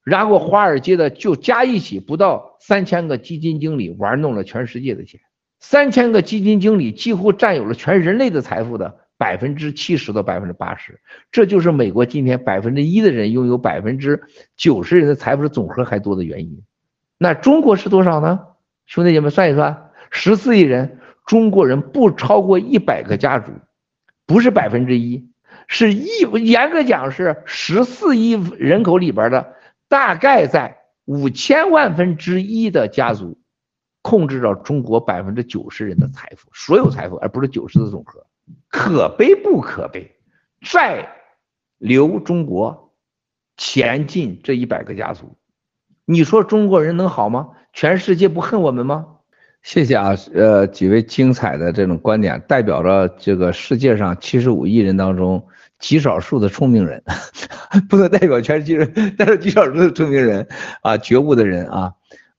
[0.03, 5.19] 然后华尔街的就加一起不到三千个基金经理玩弄了全世界的钱，
[5.59, 10.99] 三千个基金经理几乎占有了全人类的财富的百分之七十到百分之八十，
[11.31, 14.21] 这就是美国今天百分之一的人拥有百分之
[14.55, 16.61] 九十人的财富的总和还多的原因。
[17.17, 18.41] 那中国是多少呢？
[18.85, 23.51] 兄弟姐妹算一算，十四亿人，中国人不超过一百个家族，
[24.25, 25.31] 不是百分之一，
[25.67, 26.07] 是一
[26.43, 29.55] 严格讲是十四亿人口里边的。
[29.87, 33.39] 大概在五千万分之一的家族，
[34.01, 38.25] 控制着中国百分之九十人的财富，所有财富，而不是九十的总和，
[38.69, 40.15] 可悲不可悲？
[40.67, 41.07] 再
[41.77, 42.93] 留中国，
[43.57, 45.37] 前进这一百个家族，
[46.05, 47.51] 你说中国人能好吗？
[47.73, 49.14] 全世界不恨我们吗？
[49.65, 55.43] 谢谢啊，呃，几位精彩的这种观点，代表着这个世界上七十五亿人当中。
[55.79, 57.03] 极少数的聪明人，
[57.89, 60.47] 不能代表全世界人，但是极少数的聪明人
[60.81, 61.91] 啊，觉悟的人啊，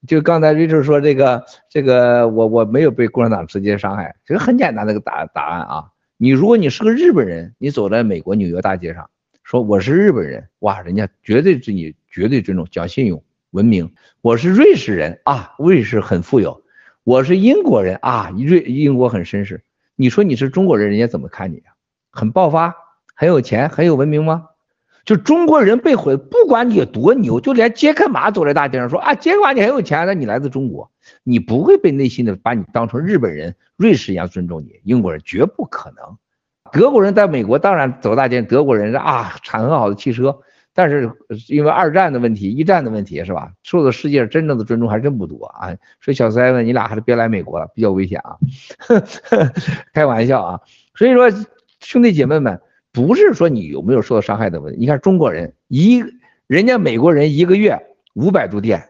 [0.06, 5.84] 就刚才瑞秋说这个这个，我我没有被共产党直接伤害，这个很简单的一个答答案啊。
[6.16, 9.10] 你如果你是个日本人，你走在美国纽约大街上，
[9.42, 13.92] 说我是日本人，哇，人家绝对对你绝对尊重，讲信用、文明。
[14.22, 16.62] 我是瑞士人啊，瑞士很富有。
[17.06, 19.62] 我是英国人啊，瑞英国很绅士。
[19.94, 21.70] 你说你是中国人，人家怎么看你啊？
[22.10, 22.74] 很爆发。
[23.14, 24.46] 很有钱，很有文明吗？
[25.04, 30.90] 就中国人被毁，不管你有多牛，就连杰克马走在大街上说啊，杰克马你很有钱，那你来自中国，
[31.22, 34.80] 你不会被内心的把你当成日本人、瑞士一样尊重你。
[34.82, 36.18] 英国人绝不可能。
[36.72, 40.40] 德国人在美国当然走大街，德国人啊，产很好的汽车，
[40.76, 41.10] 但是
[41.48, 43.50] 因为二战的问题、一战的问题是吧？
[43.64, 45.74] 受到世界真正的尊重还真不多啊。
[46.00, 48.36] 所以小塞文，你俩还是别来美国了，比较危险啊。
[49.92, 50.60] 开玩笑啊。
[50.94, 51.28] 所以说，
[51.80, 52.60] 兄弟姐妹们。
[52.92, 54.80] 不是说你有没有受到伤害的问题。
[54.80, 56.02] 你看中国人一，
[56.46, 57.78] 人家美国人一个月
[58.14, 58.88] 五百度电，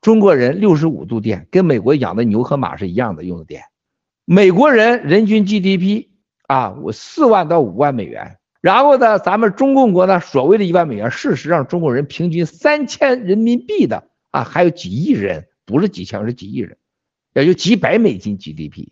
[0.00, 3.62] 中国人六十五度电，跟美国养的牛和马是一样的用的电。
[4.24, 6.08] 美国人人均 GDP
[6.48, 8.38] 啊，我四万到五万美元。
[8.60, 16.76] 然后呢，咱们中共国呢，所谓的一万美元，事实上中国人平均三千人民币的啊，还有几亿人，不是几千，是几亿人，
[17.34, 18.88] 也就几百美金 GDP。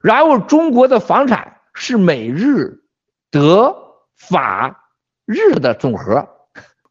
[0.00, 2.78] 然后中国的房产是美日。
[3.32, 3.76] 德
[4.16, 4.90] 法
[5.24, 6.28] 日的总和，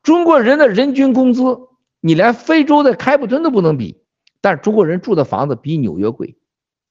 [0.02, 1.42] 中国人的人均工资，
[2.00, 4.06] 你连非洲的开普敦都不能比。
[4.40, 6.38] 但中国人住的房子比纽约贵，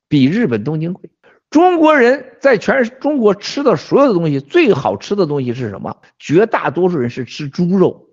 [0.07, 1.09] 比日本东京贵。
[1.51, 5.97] 中国人在全中国吃的所有的东西，最好吃的东西是什么？
[6.19, 8.09] 绝大多数人是吃猪肉，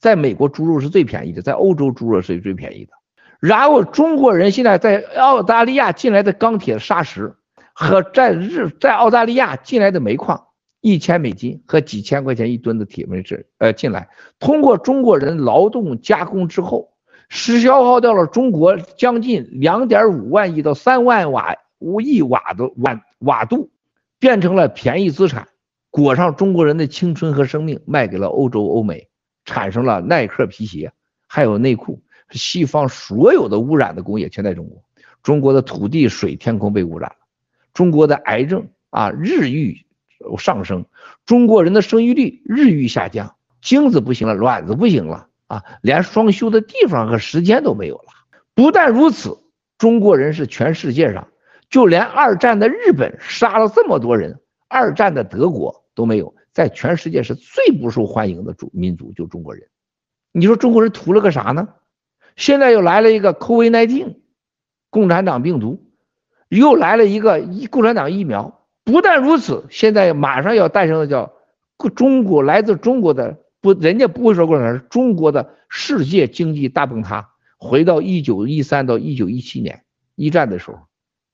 [0.00, 2.92] 在美国猪肉是最便宜的，在欧洲猪肉是最便宜的。
[3.38, 7.34] 然后中国人现在在澳大利亚进来的钢铁砂石
[7.74, 10.46] 和在日在澳大利亚进来的煤矿，
[10.80, 14.08] 一千美金和几千块钱一吨的铁煤是呃进来，
[14.38, 16.92] 通过中国人劳动加工之后，
[17.28, 21.54] 是消耗掉了中国将近两点五万亿到三万瓦。
[21.80, 23.70] 五亿瓦的瓦瓦度
[24.18, 25.48] 变成了便宜资产，
[25.90, 29.08] 裹上中国人的青春和生命，卖给了欧洲、欧美，
[29.44, 30.92] 产生了耐克皮鞋，
[31.26, 32.00] 还有内裤。
[32.30, 34.84] 西方所有的污染的工业全在中国，
[35.22, 37.16] 中国的土地、水、天空被污染了，
[37.72, 39.84] 中国的癌症啊日益
[40.38, 40.84] 上升，
[41.26, 48.12] 中国人的生育率日益下降，精子不行了，卵子不行了啊，连双休的地方和时间都没有了。
[48.54, 49.38] 不但如此，
[49.76, 51.26] 中国人是全世界上。
[51.70, 59.68] 就连二战的日本杀了这么多人，二战的德国都没有，在全世界是最不受欢迎的主民族，就中国人。
[60.32, 61.68] 你说中国人图了个啥呢？
[62.36, 64.16] 现在又来了一个 COVID-19，
[64.90, 65.80] 共产党病毒，
[66.48, 68.66] 又来了一个一共产党疫苗。
[68.84, 71.32] 不但如此，现在马上要诞生的叫
[71.94, 79.84] 中国来自中国的不，人家不会说共产党，是中国的世界经济大崩塌，回到一九一三到一九一七年
[80.16, 80.89] 一战的时候。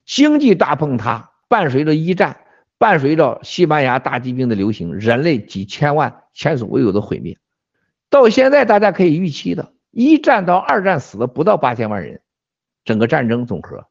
[0.06, 2.38] 经济大崩塌，伴随着一战，
[2.78, 7.36] 伴随着西班牙大疾病的流行，人类几千万前所未有的毁灭。
[8.08, 12.20] 到现在，大家可以预期的，一战到二战死了不到八千万人，
[12.84, 13.86] 整个战争总和。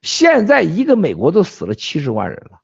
[0.00, 2.60] 现在一个美国都死了七十万人了，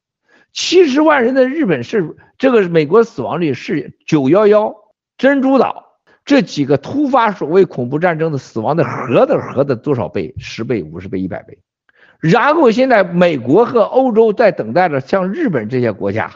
[0.51, 4.75] 七十万人的日本是这个美国死亡率是九幺幺、
[5.17, 10.33] 珍珠岛这几个突发所谓恐怖战争的死亡的合的合的多少倍？
[10.39, 11.59] 十倍、五十倍、一百倍。
[12.19, 16.31] 然后现在美国和欧洲在等待着，像日本这些国家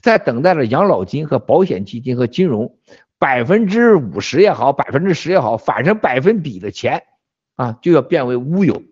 [0.00, 2.76] 在等待着养老金和保险基金和金融
[3.18, 7.02] 百分之五十也好，百分之十也好，反正百分比的钱
[7.56, 8.82] 啊就要变为乌有，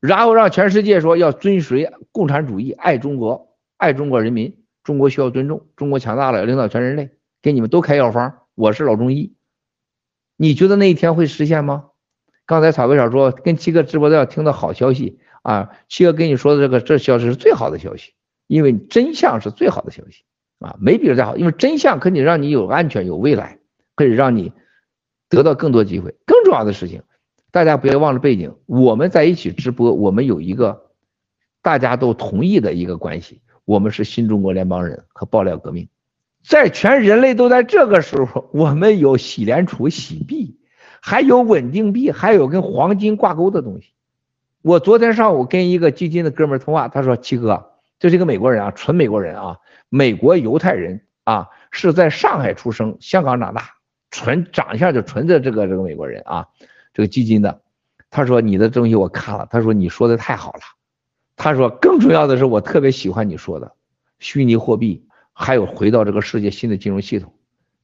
[0.00, 7.10] 然后让全世界说要追随共产主义，爱中国，爱中国人民，中国需要尊重，中国强大了要领导全人类，
[7.42, 9.34] 给你们都开药方，我是老中医，
[10.36, 11.90] 你觉得那一天会实现吗？
[12.44, 15.20] 刚才草莓小说跟七哥直播都要听到好消息。
[15.42, 18.12] 啊，七哥跟你说的这个这消息是最好的消息，
[18.46, 20.24] 因为真相是最好的消息
[20.58, 23.58] 啊，没比这再好，因为真相可以让你有安全、有未来，
[23.94, 24.52] 可以让你
[25.28, 26.14] 得到更多机会。
[26.24, 27.02] 更重要的事情，
[27.50, 30.90] 大家不要忘了背景，我们在一起直播，我们有一个
[31.60, 35.88] 大家都同意的一个关系，我们是新中国联邦人和爆料革命，
[36.44, 40.60] 在全人类都在这个时候，我们有洗联储、洗币，
[41.00, 43.91] 还有稳定币，还有跟黄金挂钩的东西。
[44.62, 49.58] 我昨天上午跟一个基金的哥们儿通话，他说：“七哥，这是一个美国人啊，纯美国人啊，
[49.88, 53.70] 美国犹太人啊，是在上海出生，香港长大，
[54.12, 56.46] 纯长相就纯的这个这个美国人啊，
[56.94, 57.60] 这个基金的。
[58.08, 60.60] 他说你的东西我看了，他说你说的太好了，
[61.34, 63.72] 他说更重要的是我特别喜欢你说的
[64.20, 67.34] 虚拟货币，还有回到这个世界新的金融系统。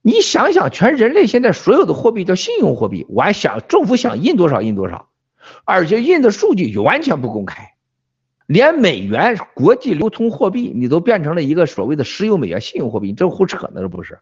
[0.01, 5.08] 你想想，全人类现在所有的货币叫信用货币，我还想政府想印多少印多少。”
[5.64, 7.74] 而且印的数据完全不公开，
[8.46, 13.80] 连美元国际流通货币你都变成了一个所谓的石油美元信用货币，你这胡扯呢？
[13.80, 14.18] 这不是？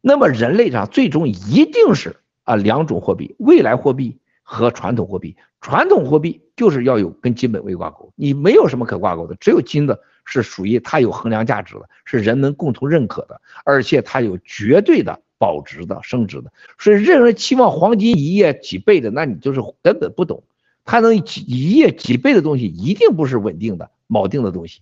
[0.00, 5.36] 那么人类上最终一定是啊两种货币，未来货币和传统货币。
[5.60, 16.52] 传统货币就是要有跟金本位挂钩，你没有什么可挂钩的，只有金子是属于它有衡量价值的，是人们共同认可的，而且它有绝对的保值的升值的。
[16.78, 20.44] 所以任何期望黄金一夜几倍的，那你就是根本不懂。
[20.86, 24.80] 它能几一夜几倍的东西，一定不是稳定的锚定的东西，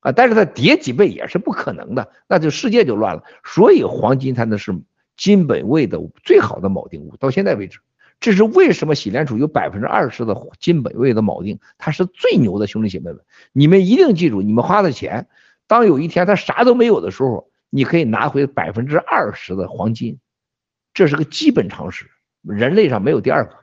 [0.00, 3.24] 啊，但是它跌几倍也是不可能的，那就世界就乱了。
[3.42, 4.78] 所以黄金才能是
[5.16, 7.80] 金本位的最好的锚定物，到现在为止，
[8.20, 12.66] 这是为什么喜联储有百分之二十的金本位的锚定，它是最牛的。
[12.66, 13.20] 兄弟姐妹们，
[13.52, 15.26] 你们一定记住，你们花的钱，
[15.66, 20.18] 当有一天它啥都没有的时候，你可以拿回百分之二十的黄金，
[20.92, 22.10] 这是个基本常识，
[22.42, 23.56] 人类上没有第二个。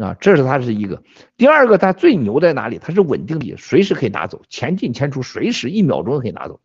[0.00, 1.02] 啊，这是它是一个，
[1.36, 2.78] 第二个它最牛在哪里？
[2.78, 6.58] 它是稳定币，随时可以拿走，钱进钱出，随时一秒钟可以拿走，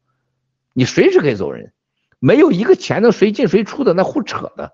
[0.72, 1.74] 你随时可以走人，
[2.20, 4.72] 没有一个钱能谁进谁出的，那胡扯的。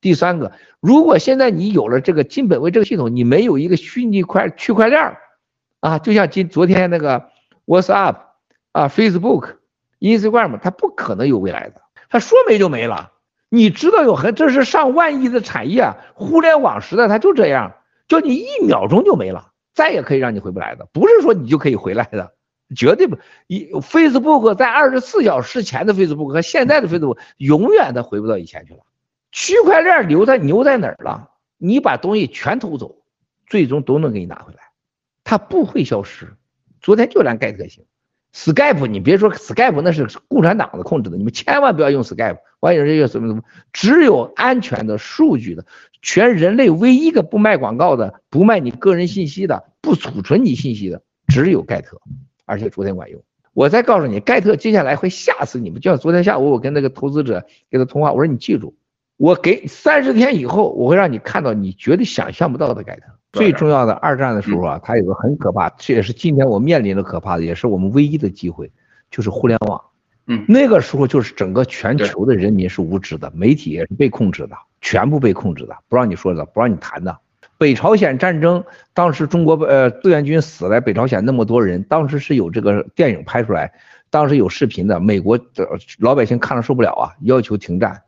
[0.00, 5.18] 第三个，如果现在你有了这个金本位这个系统，你没有一个虚拟块区块链
[5.80, 7.28] 啊，就像今昨天那个
[7.66, 8.16] WhatsApp
[8.72, 9.56] 啊，Facebook、
[10.00, 13.12] Instagram，它不可能有未来的，它说没就没了。
[13.50, 17.74] 你知道有很，这是上万亿的产业，互联网时代它就这样。
[18.08, 22.32] 就你一秒钟就没了，再也可以让你回不来的，不是说你就可以回来的，
[22.74, 23.18] 绝对不。
[23.46, 28.80] 一 Facebook 在二十四小时前的 Facebook 和现在的 Facebook 永远的回不到以前去了。
[29.30, 31.30] 区块链留在牛在哪儿了？
[31.58, 33.02] 你把东西全偷走，
[33.46, 34.60] 最终都能给你拿回来，
[35.22, 36.34] 它不会消失。
[36.80, 37.84] 昨天就连盖特行
[38.32, 42.38] ，Skype 你别说 Skype 那是共产党的控制的，你们千万不要用 Skype。
[42.60, 43.42] 万一人家什么什么，
[43.72, 45.64] 只有安全的数据的，
[46.02, 52.00] 全人类唯一一个不卖广告的、不卖你个人信息的、不储存你信息的，只有盖特，
[52.44, 53.22] 而且昨天管用。
[53.54, 55.80] 我再告诉你，盖特接下来会吓死你们。
[55.80, 58.76] 就像昨天下午我跟那个投资者给他通话，我说你记住，
[59.16, 63.02] 我给三十天以后，我会让你看到你绝对想象不到的盖特。
[63.32, 68.70] 最重要的，二战的时候啊，它有个很可怕，这也是今天我面临的可怕的，也是我们唯一的机会，
[69.10, 69.80] 就是互联网。
[70.30, 77.18] 嗯，那个时候就是整个全球的人民是无知的，媒体也是被控制的，全部被控制的，不让你说的，不让你谈的。
[77.56, 78.62] 北朝鲜战争，
[78.92, 83.72] 当时中国呃志愿军死了北朝鲜那么多人，当时是有这个电影拍出来，
[84.10, 85.66] 当时有视频的，美国的
[85.98, 88.02] 老百姓看了受不了啊，要求停战。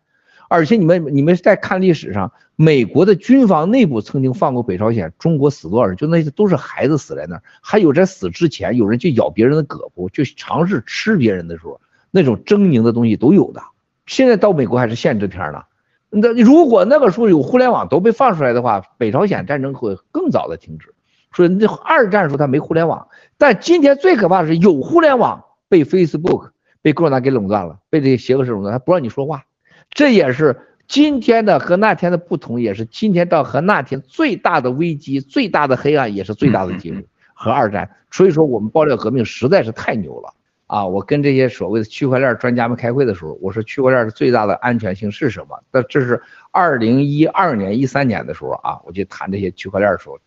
[0.50, 5.96] 而且你们你们在看历史上，美国的军方内部曾经放过北朝鲜，中国死多少人？
[5.96, 11.80] 就那些都是孩子死在那儿，还有在死之前有人去咬别人的胳膊，就尝试吃别人的时候。
[12.10, 13.62] 那种狰狞的东西都有的，
[14.06, 15.62] 现在到美国还是限制片呢。
[16.10, 20.92] 那如果那个时候有互联网都被放出来的话，北朝鲜战争会更早的停止。
[21.32, 23.06] 所以那二战时候他没互联网，
[23.38, 26.50] 但今天最可怕的是有互联网被 Facebook
[26.82, 29.44] 被共产党给垄断了，被这些邪恶势力垄断，他不让你说话。
[29.90, 37.06] 这也是今天的和那天的不同，也是今天到和那天最大的危机、最大的黑暗，也是最大的机会。
[37.32, 40.34] 和二战，所以说我们爆料革命实在是太牛了。
[40.70, 45.60] 啊，我跟这些所谓的区块链专家们开会的时候，我说区块链的最大的安全性是什么？
[45.72, 50.20] 那这是二零一二年、一三年的时候啊，我就谈这些区块链的时候，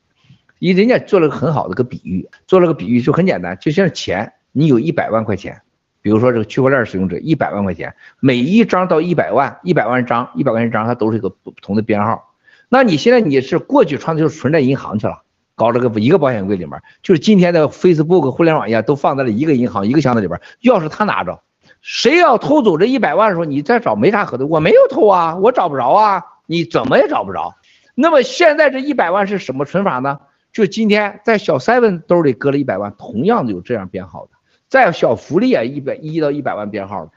[0.59, 5.61] 因为人家做了个很好的个比喻，做了个比喻就很简单，就像钱，你有一百万块钱，
[6.01, 12.35] 比如说这个区块链使用者一百万块钱，每一张到一百万，一百万张，一百万张，它都是一个不同的编号。
[12.67, 15.23] 那你现在你是过去传的就存在银行去了。
[15.55, 20.39] 搞这个一个保险柜里面，就是今天的 Facebook 互联网一样，都放在了一个银行一个箱子里边。
[20.61, 21.41] 钥匙他拿着，
[21.81, 27.55] 谁要偷走这一百万的时候，你再找没啥可的，我没有偷啊，我找不着啊，你怎么也找不着。
[27.95, 30.19] 那么现在这一百万是什么存法呢？
[30.51, 34.31] 就今天在小 seven 兜里搁了一百万，同样的有这样编号的，
[34.69, 37.11] 在小福利啊一百一到一百万编号的，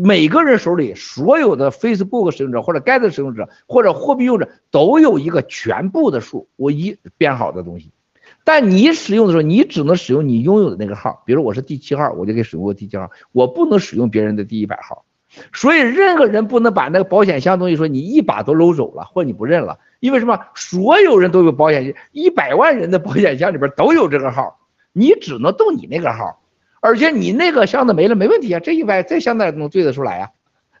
[0.00, 7.92] 每个人手里所有的 Facebook 使用者或者 g a t 使用者或者货币用者都有一个全部的数，我一编好的东西。
[8.42, 11.22] 但你使用的时候，你只能使用你拥有的那个号。
[11.24, 15.04] 比如我是第七号，我就可以使用我第七号，我不能使用别人的第一百号。
[15.52, 20.40] 所以任何人不能把那个保险箱东西说你一把都搂走了，或你不认了，因为什么？
[20.56, 24.58] 所有人都有保险箱，一百万人的保险箱里边都有这个号，
[24.92, 26.39] 你只能动你那个号。
[26.80, 30.30] 而且你那个箱子没了没问题啊，这一百这箱子能对得出来啊，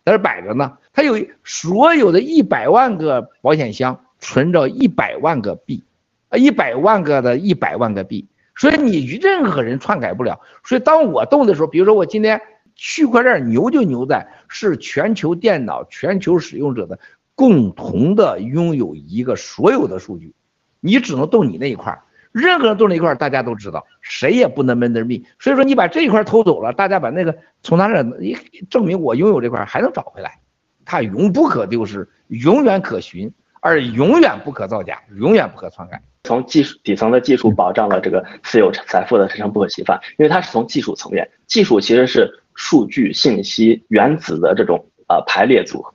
[0.04, 0.78] 在这摆着呢。
[0.92, 5.84] 它有所有的一百万个保险箱存着一百万个币，
[6.30, 8.26] 啊，一百万个的一百万个币，
[8.56, 10.40] 所以你任何人篡改不了。
[10.64, 12.40] 所以当我动的时候，比如说我今天
[12.74, 16.98] 区块链牛就牛在是全球电脑全球使用者的
[17.34, 20.34] 共同的拥有一个所有的数据，
[20.80, 22.00] 你只能动你那一块。
[22.32, 25.26] 任何人动那一块，大家都知道，谁也不能闷着秘。
[25.38, 28.36] 所以说，你把这一块偷走了，大家把那个从他那一
[28.70, 30.38] 证明我拥有这块还能找回来，
[30.84, 36.00] 它永不可丢失，永远可寻，而永远不可造假，永远不可篡改。
[36.24, 45.92] 从技术底层的技术保障了这个私有财富的生不可侵犯，因为它是从技术层面，技术其实是数据、信息、原子的这种呃排列组合。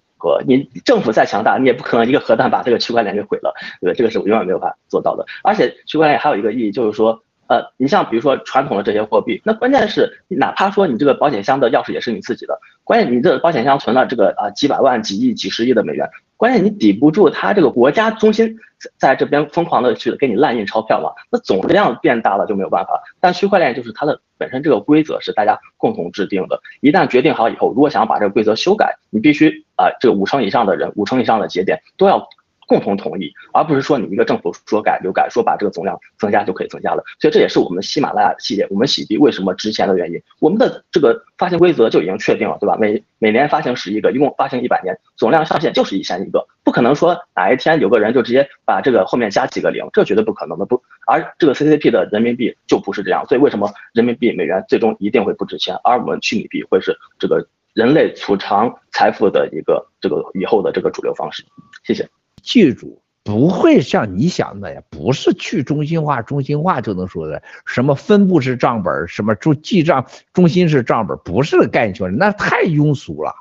[0.48, 3.96] 你政府再强大，你也不可能一个核弹把这个区块链给毁了，对吧？
[3.98, 5.26] 这个是我永远没有办法做到的。
[5.44, 16.10] 而且区块链还有一个意义，就是说，呃，你像比如说传统的这些货币，那关键是，哪怕说你这个保险箱的钥匙也是你自己的，关键你这个保险箱存了这个啊几百万、几亿、几十亿的美元。
[16.38, 18.58] 关键你抵不住它这个国家中心
[18.98, 21.10] 在这边疯狂的去给你滥印钞票嘛？
[21.32, 23.02] 那总量变大了就没有办法。
[23.22, 32.28] 但区块链就是它的本身这个规则是大家共同制定的，一旦决定好以后，如果想要把这个规则修改，你必须啊、这个五成以上的人，五成以上的节点都要。
[32.68, 37.04] 共同同意，而不是说你一个政府说改就改，说把这个总量增加就可以增加了。
[37.20, 40.22] 所以这也是我们喜马拉雅系列，我们洗币为什么值钱的原因。
[40.40, 42.76] 我们的这个发行规则就已经确定了，对吧？
[42.80, 50.66] 每每年发行十亿个，一共发行一百年，总量上限就是一千亿个，不可能说哪一天有个人就直接把这个后面加几个零，这绝对不可能的。
[50.66, 53.26] 不，而这个 CCP 的人民币就不是这样。
[53.28, 61.44] 所以为什么人民币、美元最终一定会不值钱，而我们虚拟币会是这个人类储藏财富的一个这个以后的这个主流方式？
[61.84, 62.08] 谢谢。
[62.46, 63.02] 记住。
[63.28, 67.42] 不会像你想的呀，不是去中心化，中心化就能说的。
[67.66, 73.34] 什么分布式账本，什么中记账中心式账本，不是概念，那太庸俗了。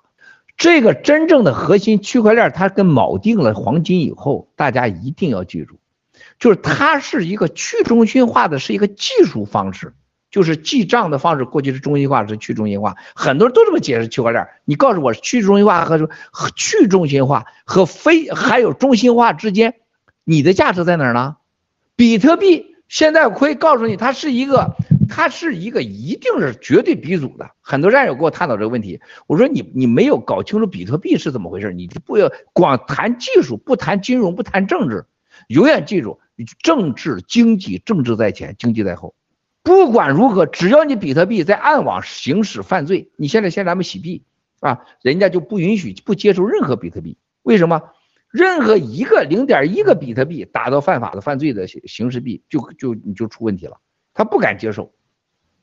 [0.57, 5.79] 这个真正的核心区块链，它跟锚定了黄金以后，大家一定要记住，
[6.39, 9.93] 就是它是一个去中心化的，是一个技术方式。
[10.35, 14.45] 就是记账的方式，过去是中心化，是去中心化，很多人都这么解释区块链。
[14.65, 16.09] 你告诉我，去中心化和
[16.57, 19.75] 去中心化和非还有中心化之间，
[20.25, 21.37] 你的价值在哪儿呢？
[21.95, 24.75] 比特币现在我可以告诉你，它是一个，
[25.09, 27.49] 它是一个一定是绝对鼻祖的。
[27.61, 35.07] 很多战友跟我探讨这个问题，我说你你没有搞清楚比特币是怎么回事，你就不要光谈技术，不谈金融，不谈政治，
[35.47, 36.19] 永远记住，
[36.61, 39.15] 政治经济政治在前，经济在后。
[39.65, 44.23] 不管如何，只要你比特币在暗网行使犯罪，你现在先咱们洗币
[44.61, 47.17] 啊，人家就不允许不接受任何比特币。
[47.43, 47.83] 为什么？
[48.31, 53.79] 任何一个零点一个比特币达到犯法的犯罪的形式币，就就你就出问题了。
[54.13, 54.93] 他不敢接受，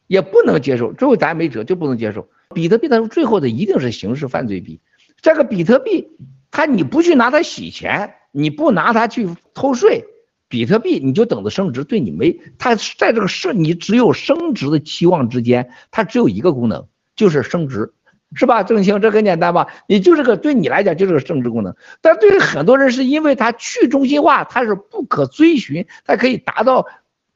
[0.08, 0.93] 也不能接受。
[0.93, 2.88] 最后咱没辙，就不能接受比特币。
[2.88, 4.80] 它最后的一定是刑事犯罪币。
[5.22, 6.08] 这个比特币，
[6.49, 10.06] 它你不去拿它洗钱，你不拿它去偷税。
[10.52, 16.86] 比特币你就等着升值，对你没，它在这个升，你只有升值的期望之间，它只有一个功能，
[17.16, 17.93] 就是升值，
[18.36, 18.62] 是吧？
[18.62, 19.68] 郑清，这很简单吧？
[19.88, 26.86] 你就这个对你来讲就是个升值功能，但对于很多人是因为它去中心化，它是不可追寻，它可以达到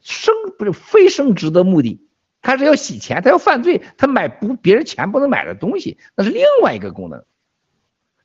[0.01, 2.01] 升不是非升值的目的，
[2.41, 7.23] 它是要洗钱，它要犯罪，它买不别人钱不能买的东西，那是另外一个功能。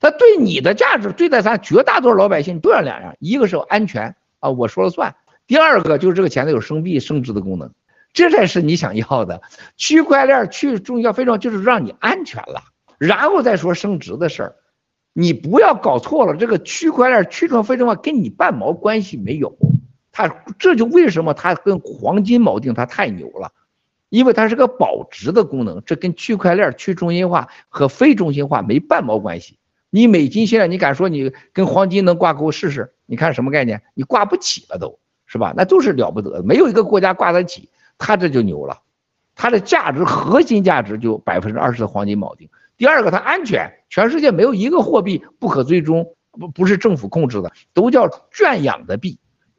[0.01, 4.17] 它对你的价值，对待咱绝大多数老百姓都要两样，一个是安全。
[4.41, 5.15] 啊，我说了算。
[5.47, 7.73] 第二个就是这个钱它有生币升值的功能，
[8.13, 9.43] 这才是你想要的。
[9.77, 12.63] 区块链去重要非常，就是让你安全了，
[12.99, 14.57] 然后再说升值的事儿。
[15.13, 19.57] 你不要搞错了，这个区块链去中非重要跟你半毛关系没有。
[20.13, 20.29] 它
[20.59, 23.53] 这就为什么它跟黄金锚定，它太牛了，
[24.09, 29.60] 因为它是个保值的功能，这跟区块链去中心化和非中心化没半毛关系。
[29.91, 32.95] 你美金现在你敢说你跟黄金能挂钩试试？
[33.07, 33.83] 你看什么概念？
[33.95, 35.53] 你挂不起了都是吧？
[35.57, 37.69] 那都是了不得，没有一个国家挂得起，
[37.99, 38.79] 它这就牛了，
[39.35, 42.49] 它的价值核心价值就百分之二十的黄金锚定。
[42.77, 49.19] 第二个，它安全，全世界没有一个货币不可追踪，不不是政府控制的，都叫圈养的币，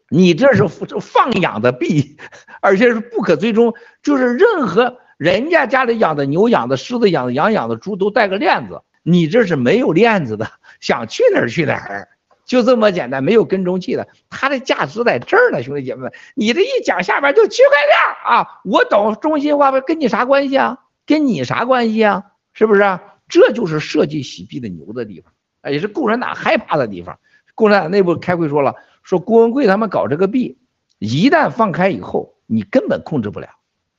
[0.09, 0.67] 你这是
[0.99, 2.17] 放养的币，
[2.61, 8.81] 而且是不可追踪，就是任何人家家里养的牛、养的狮子、养的羊、养的猪都带个链子。
[9.03, 12.07] 你这是没有链子的，想去哪儿去哪儿，
[12.45, 20.77] 就这么简单，没有跟踪器的，它的价值在这儿呢，兄弟姐妹们，你这一讲下边就区块链啊，我懂中心化跟你啥关系啊？
[21.05, 22.23] 跟你啥关系啊？
[22.53, 23.01] 是不是啊？
[23.27, 25.31] 这就是设计洗币的牛的地方，
[25.71, 27.17] 也是共产党害怕的地方。
[27.55, 30.57] 共产党内部开会说了，说郭文贵他们搞这个币，
[30.99, 33.47] 一旦放开以后，你根本控制不了，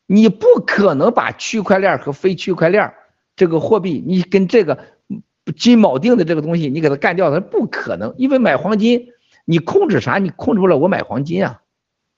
[0.06, 2.92] 你不可能把区块链和非区块链。
[3.36, 4.78] 这个货币，你跟这个
[5.56, 8.14] 金锚定的这个东西，你给它干掉，它不可能。
[8.16, 9.08] 因为买黄金，
[9.44, 10.18] 你控制啥？
[10.18, 11.60] 你控制不了我买黄金啊。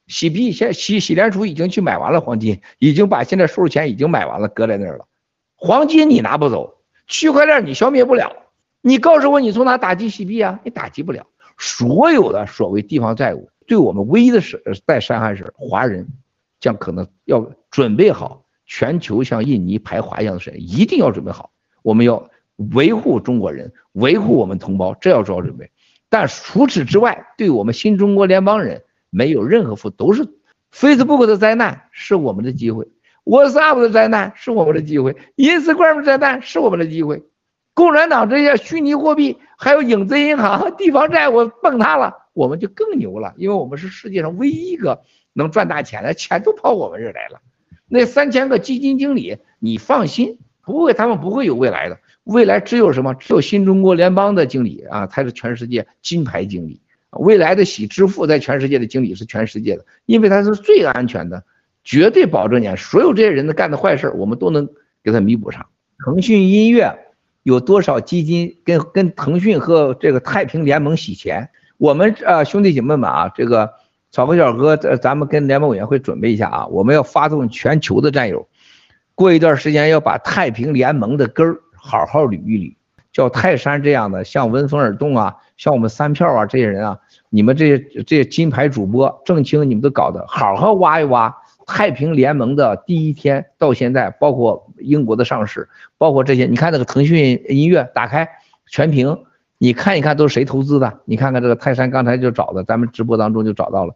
[0.07, 5.07] 洗币现在洗洗联储已经去买完了黄金，已经把现在收入钱已经买完了，搁在那儿了。
[5.57, 6.75] 黄金你拿不走，
[7.07, 8.37] 区块链你消灭不了。
[8.83, 10.61] 你告诉我你从哪打击洗币啊？
[10.63, 11.27] 你打击不了。
[11.57, 16.07] 所有的所谓地方债务，对我们唯一的是在伤害是华人，
[16.61, 18.44] 将可能要准备好。
[18.67, 21.51] 全球像印尼排华一样的事，一定要准备好。
[21.83, 22.31] 我们要
[22.73, 25.71] 维护中国人，维护我们同胞，这要做好准备。
[26.09, 30.27] 但除此之外，对我们新中国联邦人没有任何负，都是
[30.73, 32.87] Facebook 的灾难是我们的机会
[33.25, 37.23] ，WhatsApp 的灾难是我们的机会，Instagram 的灾难是我们的机会。
[37.75, 45.03] 共产党这些虚拟货币，还有影子银行、地方债务崩塌了，我们就更牛了，因为我们是世界上唯一一个
[45.33, 47.41] 能赚大钱的，钱都跑我们这儿来了。
[47.95, 51.97] 那三千个基金经理，你放心，不会，他们不会有未来的。
[52.25, 53.15] 未来只有什么？
[53.15, 56.81] 只有新中国联邦的经理啊，才是全世界金牌经理。
[57.13, 61.45] 未来的喜支付在全世界的经理是全世界的，因为他是最安全的，
[61.85, 64.69] 绝对保证你所有这些人的干的坏事，我们都能
[65.05, 65.65] 给他弥补上。
[66.05, 66.99] 腾讯音乐
[67.45, 71.49] 有多少基金跟跟腾讯和这个太平联盟洗钱？
[71.79, 73.73] 我们啊兄弟姐妹们啊，这个。
[74.15, 78.47] 草根小哥，咱咱们跟联盟委员会准备一下啊，我们要发动全球的战友，
[79.17, 82.77] 过一段时间要把太平联盟的根儿好好捋一捋，
[83.13, 86.97] 叫泰山这样的，像闻风而动啊，像我们三票啊这些人啊，
[87.29, 91.37] 你们这些这些金牌主播郑清，你们都搞的好好挖一挖
[91.67, 98.29] 太平联盟的第一天到现在，包括英国的上市，包括这些，你看那个腾讯音乐打开
[98.69, 99.25] 全屏。
[99.59, 101.01] 你看一看都是谁投资的？
[101.05, 103.95] 你看看这个泰山刚才就找的，咱们直播当中就找到了。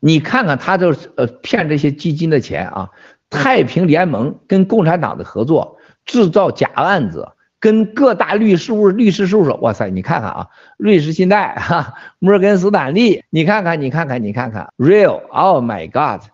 [0.00, 2.90] 你看看他就是呃骗这些基金的钱啊，
[3.30, 7.28] 太平联盟跟共产党的合作制造假案子，
[7.58, 16.28] 跟各大律师务律师事务所，哇塞，你看看啊，瑞士信贷哈，摩根斯坦利，你看看你看看你看看，Real，Oh my God，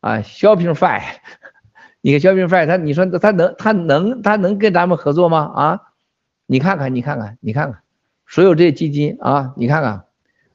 [0.00, 1.02] 啊，Shoppingfi，
[2.02, 5.52] 你看 Shoppingfi 他你说他能他能他能跟咱们合作吗？
[5.54, 5.80] 啊，
[6.46, 7.80] 你看看你看看你看看，
[8.34, 10.06] 所有这些基金啊，你看看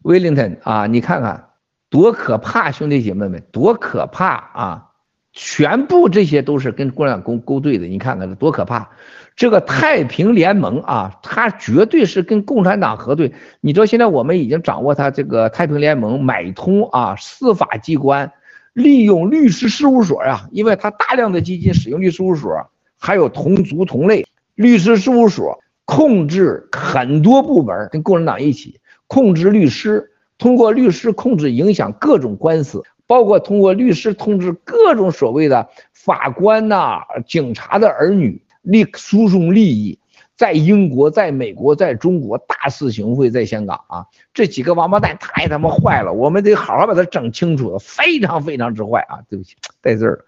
[0.04, 1.46] ，Wellington 啊，你看看。
[1.90, 4.90] 多可怕，兄弟姐妹们，多可怕啊！
[5.32, 8.90] 全部这些都是跟共产党勾兑的，你看看这多可怕！
[9.38, 13.34] 这个太平联盟啊，它绝对是跟共产党核对。
[13.62, 18.34] 你知道现在我们已经掌握它这个太平联盟买通啊，司法机关
[18.74, 22.70] 利用律师事务所啊，因为它大量的基金使用律师事务所，
[23.00, 25.60] 还有同族同类律师事务所
[25.90, 30.12] 控制很多部门，跟共产党一起控制律师。
[30.38, 39.98] 通过律师控制影响各种官司，包括通过律师控制各种所谓的法官呐、警察的儿女利输送利益，
[40.38, 49.20] 在英国、在美国、在中国大肆行贿，在香港啊，这几个王八蛋太他妈坏了，我们得好好把它整清楚了，非常非常之坏啊！
[49.28, 50.24] 对不起，带字儿，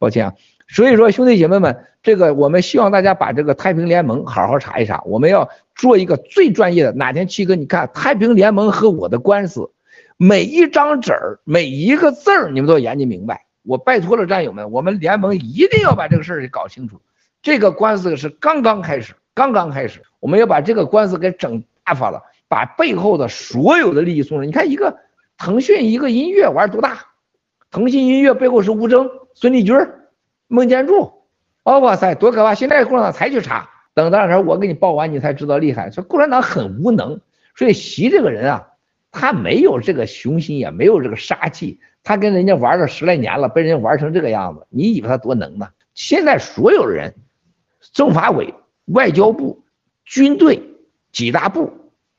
[0.00, 0.34] 抱歉啊。
[0.74, 5.00] 所以说，兄弟姐妹们，这个我们希望大家把这个太平联盟好好查一查。
[5.06, 6.90] 我们要做一个最专业的。
[6.90, 9.70] 哪天七哥，你看太平联盟和我的官司，
[10.16, 13.46] 每一张纸儿，每一个字儿，你们都要研究明白。
[13.62, 17.00] 我拜托了战友们，我们联盟一定要把这个事儿给搞清楚。
[17.40, 24.48] 这个官司是刚刚开始，刚刚开始，我们要把这个官司给整大发了，把背后的所有的利益送人。
[24.48, 24.96] 你看一个
[25.38, 26.98] 腾讯一个音乐玩多大？
[27.70, 29.76] 腾讯音乐背后是吴峥、孙立军。
[30.48, 31.12] 孟建柱，
[31.62, 32.54] 哦哇塞，多可怕！
[32.54, 35.90] 现在共产党才去查，等到时候我给你报完，你才知道厉害。
[35.90, 37.20] 说共产党很无能，
[37.56, 38.68] 所以习这个人啊，
[39.10, 41.80] 他没有这个雄心，也没有这个杀气。
[42.02, 45.68] 他跟人家玩了十来年了，被人家玩成这个样子，你以为他多能呢？
[45.94, 47.14] 现在所有人，
[47.92, 48.52] 政法委、
[48.86, 49.64] 外交部、
[50.04, 50.62] 军队
[51.12, 51.72] 几大部、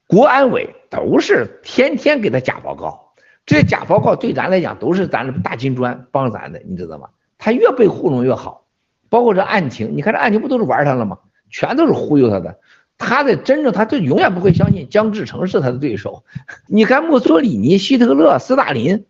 [0.08, 3.14] 国安委都是天天给他假报告。
[3.46, 7.10] 这假报告对咱来讲都是咱的大金砖，帮咱的，你知道吗？
[7.38, 8.66] 他越被糊弄越好，
[9.10, 11.20] 包括这案情，你看这案情不都是玩他了吗？
[11.50, 12.60] 全都是忽悠他的。
[12.98, 16.24] 他的真正，他就永远不会相信江志成是他的对手。
[16.68, 19.06] 你看墨索里尼、希特勒、斯大林、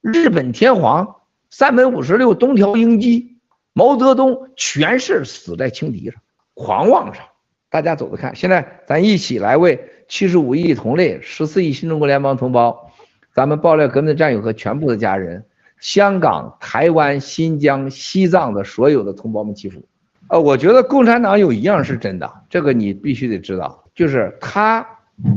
[0.00, 1.16] 日本天皇、
[1.50, 3.38] 三本五十六、东条英机、
[3.72, 6.20] 毛泽东，全是死在轻敌上、
[6.54, 7.24] 狂妄上。
[7.70, 12.92] 大家走着看，现在咱一起来为七十五亿同类、十四亿新中国联邦同胞，
[13.34, 15.44] 咱们爆料革命的战友和全部的家人。
[15.84, 19.84] 香港、台湾、新疆、西藏的所有的同胞们祈福。
[20.28, 24.86] 呃，我觉得共产党有一样是真的，这个你必须得知道，就是他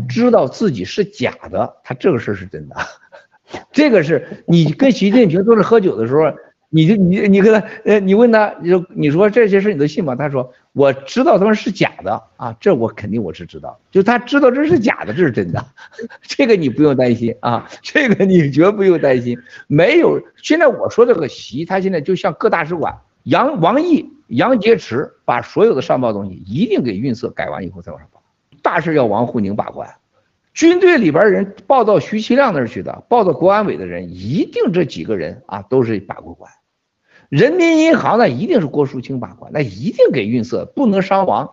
[0.08, 2.78] 知道自己是假的，他这个事儿是真的。
[3.74, 6.34] 这个是你跟习近平坐着喝酒的时候。
[6.70, 10.16] 你就你你跟他呃，你问他，你说你说这些事你都信吗？
[10.16, 15.66] 他说我知道他们是假的啊，这我肯定我是知道，就他知道这是假的，这是真的，
[16.22, 19.38] 这个你不用担心啊，这个你绝不用担心。
[19.68, 22.94] 没有，现在我说这个习，他现在就像各大使馆，
[23.24, 28.22] 杨王毅、杨洁篪把所有的上报东西一定给运色改完以后再往上报。
[28.62, 29.90] 大事要王沪宁把关，
[30.58, 36.52] 军队里边人报到徐其亮那儿去的，报到国安委的人，一定这几个人啊都是把过关。
[37.30, 41.48] 人民银行呢，一定是郭树清把关，那一定给运色，不能伤亡，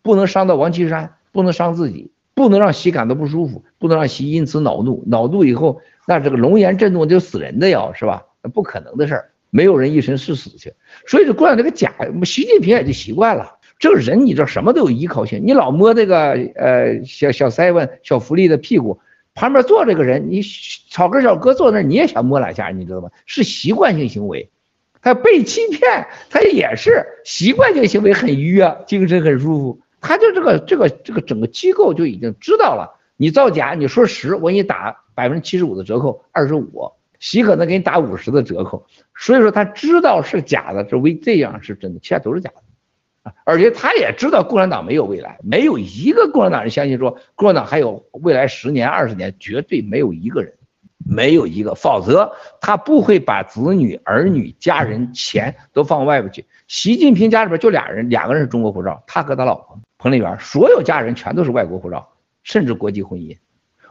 [0.00, 8.24] 不能伤到王岐山，不能伤自己，不能让习感到不舒服，不能让习因此恼怒，恼怒以后，那这个龙颜震动就死人的要是吧？
[8.42, 10.72] 那不可能的事儿，没有人一生是死去，
[11.06, 11.92] 所以就惯这个假，
[12.24, 19.00] 习近平也就习惯了，这个人你知道什么都有依靠性，你老摸这个呃小小 seven 小福利的屁股，
[19.34, 20.42] 旁边坐这个人，你
[20.90, 23.10] 草根小哥坐那儿你也想摸两下，你知道吗？
[23.24, 24.50] 是习惯性行为。
[25.00, 29.80] 他被欺骗，他也是习惯性行为很愉悦，精神很舒服。
[30.00, 38.86] 他就这个这个这个整个机构就已经知道了，你造假，你说十，我给你打百分之七十五的折扣，二十五，习可能给你打五十的折扣。
[39.16, 42.62] 所以说他知道是假的，这为这样是真的，其他都是假的。
[43.44, 50.52] 而且他也知道共产党没有未来，没有一个共产党人相信说共产党还有未来十年二十年，绝对没有一个人。
[51.10, 56.44] 没有一个，否则他不会把子女、儿女、家人、钱都放外边去。
[56.66, 62.06] 习近平家里边就俩人，两个人是中国护照，他和他老婆彭丽媛，所有家人全都是外国护照，
[62.42, 63.34] 甚至国际婚姻。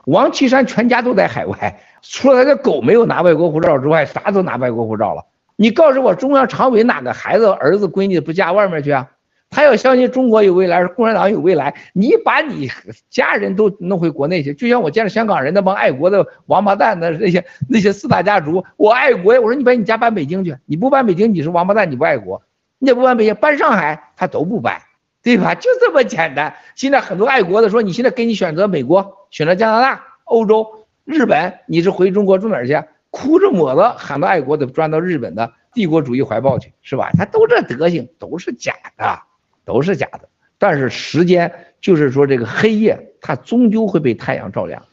[0.06, 5.26] 王岐山全家都在海外，除了他的狗没有拿外国护照之外，啥都拿外国护照了。
[5.56, 9.10] 你告诉我，中央常委哪个孩子、儿子、闺女不嫁外面去啊？
[9.50, 12.70] 他要相信中国有未来，共产党有未来，你把你
[13.10, 22.44] 家人都弄回国内去，就像我见着香港人那帮爱国的王八蛋的那些那些四大家族，我爱国呀，我说你把你家搬北京去，你不搬北京你是王八蛋，你不爱国，
[22.78, 24.82] 你也不搬北京，搬上海他都不搬，
[25.24, 25.56] 对吧？
[25.56, 26.54] 就这么简单。
[26.76, 32.84] 现在很多爱国的说，你现在给你选择美国，选择加拿大、欧洲、日本，你是回中国住哪儿去？
[33.10, 37.10] 哭着抹着喊到爱国的，钻到日本的帝国主义怀抱去，是吧？
[37.18, 39.22] 他都这德行，都是假的。
[39.68, 44.88] 都是假的，但是时间就是说这个黑夜，它终究会被太阳照亮的。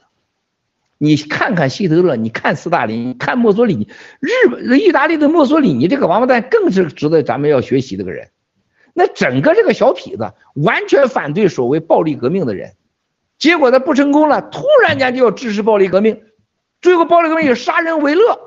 [0.98, 3.88] 你看看希特勒，你看斯大林，看墨索里尼，
[4.20, 8.30] 日本、意大利的墨索里尼这个王八蛋更是值得咱们要学习的个人。
[8.94, 12.72] 那整个这个小痞子完全反对所谓暴力革命的人，
[13.38, 16.20] 结果他不成功了，突然间就要支持暴力革命，
[16.80, 18.38] 最后暴力革命以杀人为乐，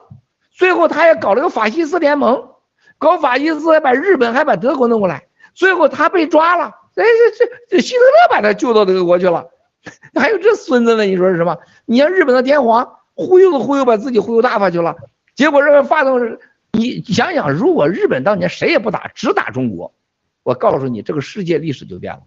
[0.52, 2.50] 最后他也搞了个法西斯联盟，
[2.98, 5.24] 搞法西斯还把日本还把德国弄过来。
[5.58, 7.04] 最后他被抓了，哎，
[7.36, 9.50] 这这希特勒把他救到德国去了，
[10.14, 11.04] 还有这孙子呢？
[11.04, 11.58] 你说是什么？
[11.86, 14.96] 你像日本的天皇忽悠都忽悠，把自己忽悠大发去了。
[15.34, 16.38] 结果这个发动，
[16.72, 19.96] 你想想，如果日本当年谁也不打，只打中国，
[20.44, 22.22] 我告诉你，这个世界历史就变了，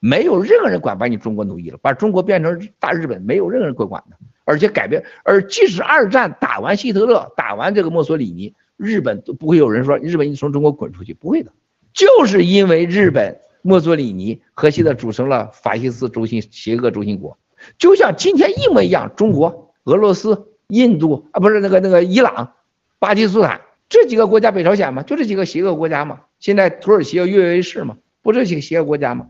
[0.00, 5.04] 没有任何人管把你中国奴役了，把中国变成大日本，没有任何人会管的，而且改变。
[5.22, 11.52] 而即使二战打完希特勒，打完这个墨索里尼，日本都不会有人说日本你从中国滚出去，不会的。
[11.92, 17.38] 就是因为日本墨索里尼和希特组成了法西斯轴心邪恶轴心国，
[17.78, 19.12] 就像今天一模一样。
[19.14, 22.54] 中国、俄罗斯、印度啊，不是那个那个伊朗、
[22.98, 26.20] 巴基斯坦这几个国家，北朝鲜嘛，就这几个邪恶国家嘛。
[26.40, 29.28] 现在土耳其要跃跃欲试嘛，不这几个邪恶国家嘛？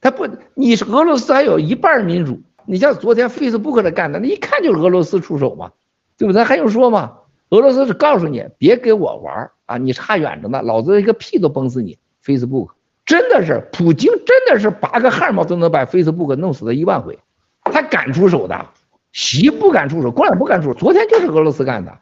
[0.00, 5.72] 他不，你是俄罗斯还有一半民主，你像昨天 Facebook 的干的，那一看就是俄罗斯出手嘛，
[6.16, 6.42] 对不对？
[6.42, 7.18] 还用说吗？
[7.50, 11.96] 俄罗斯是告诉你别给我玩儿啊，你差远着呢，老子一个屁都崩死你。
[12.24, 12.70] Facebook
[13.06, 17.16] 真的是普京，真的是拔个汗毛都能把 Facebook 弄死他一万回，
[17.62, 18.66] 他敢出手的，
[19.12, 20.74] 习不敢出手，共产不敢出手。
[20.74, 21.96] 昨天就是俄罗斯干的，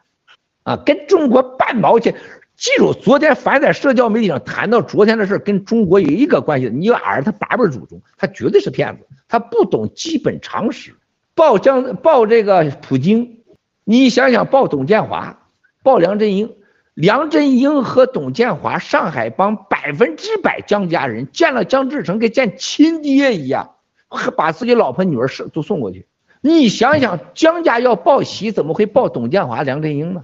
[0.63, 2.15] 啊，跟中国半毛钱。
[2.55, 10.95] 记住，昨天凡在社交媒体上谈到昨天的事跟中国有一个关系的，你要耳他八辈祖宗，他绝对是骗子，他不懂基本常识。
[11.35, 13.41] 报江报这个普京，
[13.83, 15.35] 你想想报董建华。
[15.81, 16.57] 报梁振英，
[16.99, 23.75] 梁振英和董建华，上海帮百分之百江家人见了江志成，跟见亲爹一样，
[24.09, 26.07] 还把自己老婆女儿是都送过去。
[26.41, 30.23] 你想想，江家要报喜，怎么会报董建华、梁振英呢？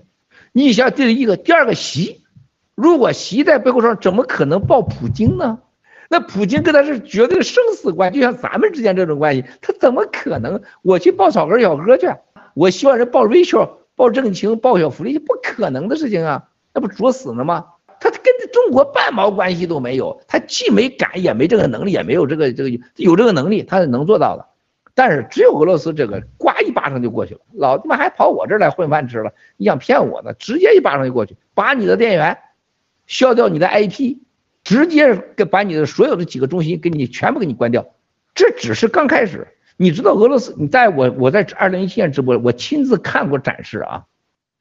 [0.52, 2.26] 你想这是一个，第二个喜，
[2.76, 5.60] 如果喜在背后上，怎么可能报普京呢？
[6.10, 10.62] 那普京跟他是绝对生死关系，就像咱们之间这种关系，他怎么可能？
[10.82, 12.10] 我去报草根小哥去，
[12.54, 13.70] 我希望人报 Rachel。
[13.96, 16.50] 报正情，报小福利，不可能的事情啊！
[16.76, 17.66] 那不作死呢吗？
[18.02, 18.22] 他跟
[18.52, 24.46] 中国半毛关系都没有，他既没敢，也没这个能力，也没有这个这个有这个能力，他是能做到的。
[24.94, 27.40] 但是只有俄罗斯这个，呱一巴掌就过去了。
[27.54, 29.34] 老他妈还跑我这儿来混饭吃了？
[29.56, 30.34] 你想骗我呢？
[30.34, 32.38] 直接一巴掌就过去，把你的电源
[33.08, 34.18] 消掉，你的 IP，
[34.64, 37.86] 直接给把你的所有的几个中心给你全部给你关掉。
[38.34, 39.48] 这只是刚开始。
[39.78, 40.56] 你知道俄罗斯？
[40.58, 44.06] 你在我我在二零一七年直播，我亲自看过展示啊，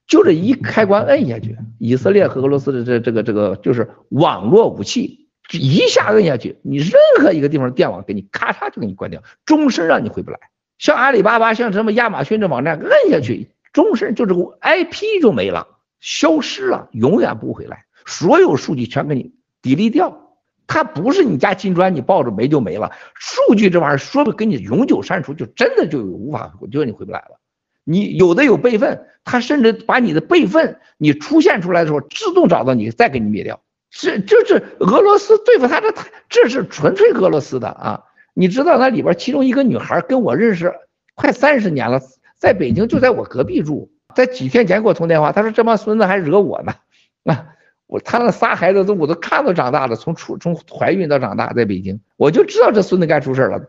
[0.07, 10.39] 就这一开关摁下去，以色列和俄罗斯的这这个这个就是网络武器，一下摁下去，你任何一个地方电网给你咔嚓就给你关掉，终身让你回不来。
[10.79, 15.69] 像阿里巴巴，像什么亚马逊这网站摁下去，终身就这个 IP 就没了，
[16.01, 19.33] 消失了，永远不回来，所有数据全给你
[19.63, 20.21] delete 掉。
[20.67, 22.93] 它不是你家金砖，你抱着没就没了。
[23.15, 27.39] 数据这玩意儿说不给你永久删除，就真的就无法，就你回不来了。
[27.85, 33.61] 你有的有备份，他甚至把你的备份，你出现出来的时候自动找到你，再给你灭掉。
[33.91, 35.95] 是就是俄罗斯对付他这，
[36.29, 38.03] 这是纯粹俄罗斯的啊！
[38.35, 40.75] 你知道那里边其中一个女孩跟我认识
[41.15, 42.01] 快三十年了，
[42.37, 46.75] 在北京就在我隔壁住，在几天前给我通电话，她说这帮孙子还惹我呢
[47.25, 47.47] 啊。
[47.87, 53.61] 我他那仨孩子都我都看到长大了，从出从怀孕到长大，在北京，我就知道这孙子该出事了。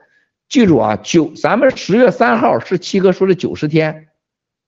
[0.48, 4.08] 记住啊，九咱们十月三号是七哥说的九十天，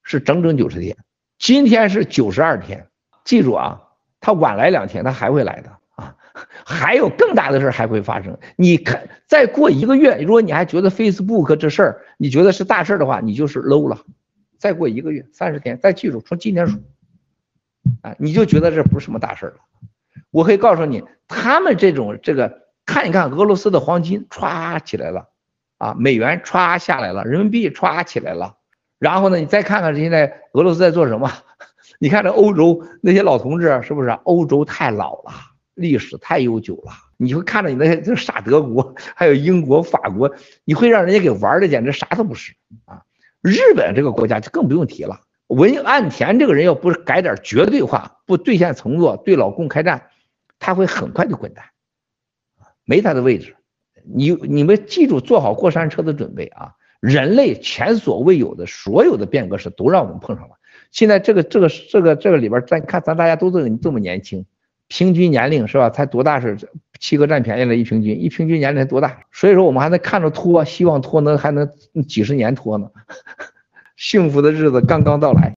[0.03, 0.97] 是整整九十天，
[1.38, 2.88] 今天是九十二天。
[3.23, 3.82] 记住啊，
[4.19, 6.15] 他晚来两天，他还会来的啊，
[6.65, 8.38] 还有更大的事还会发生。
[8.55, 13.99] 你看，再过一个月，如果你还觉得 Facebook 这事儿你觉得是大事的话，你就是 low 了。
[14.57, 16.80] 再过一个月，三十天，再记住，从今天数。
[18.01, 19.55] 啊，你就觉得这不是什么大事了？
[20.32, 25.30] 我可以告诉你，他们这种这个看一看俄罗斯的黄金歘起来了，
[25.78, 28.57] 啊，美元歘下来了，人民币歘起来了，
[28.99, 31.32] 然后呢，你再看看现在俄罗斯在做什么？
[31.99, 34.09] 你看这欧洲那些老同志是不是？
[34.23, 35.32] 欧洲太老了，
[35.73, 40.32] 历史太悠久了，你会看着你那些这傻德国，还有英国、法国，
[40.63, 42.53] 你会让人家给玩的简直啥都不是
[42.86, 43.03] 啊！
[43.41, 45.21] 日本这个国家就更不用提了。
[45.47, 50.09] 文岸田这个人要不是改点绝对化，不兑现承诺，对老共开战，
[50.59, 51.65] 他会很快就滚蛋，
[52.84, 53.55] 没他的位置。
[54.14, 56.72] 你你们记住，做好过山车的准备啊！
[56.99, 60.55] 人类前所未有的所有的变革是都让我们碰上了。
[60.91, 64.43] 现在这个这个这个这个里边，咱看咱大家都这么这么年轻，
[64.88, 65.89] 平均年龄是吧？
[65.91, 66.58] 才多大是
[66.99, 69.20] 七个占便宜了，一平均一平均年龄才多大？
[69.32, 71.70] 所以说我们还能看着拖，希望拖能还能
[72.08, 72.89] 几十年拖呢。
[73.95, 75.55] 幸福的日子刚刚到来。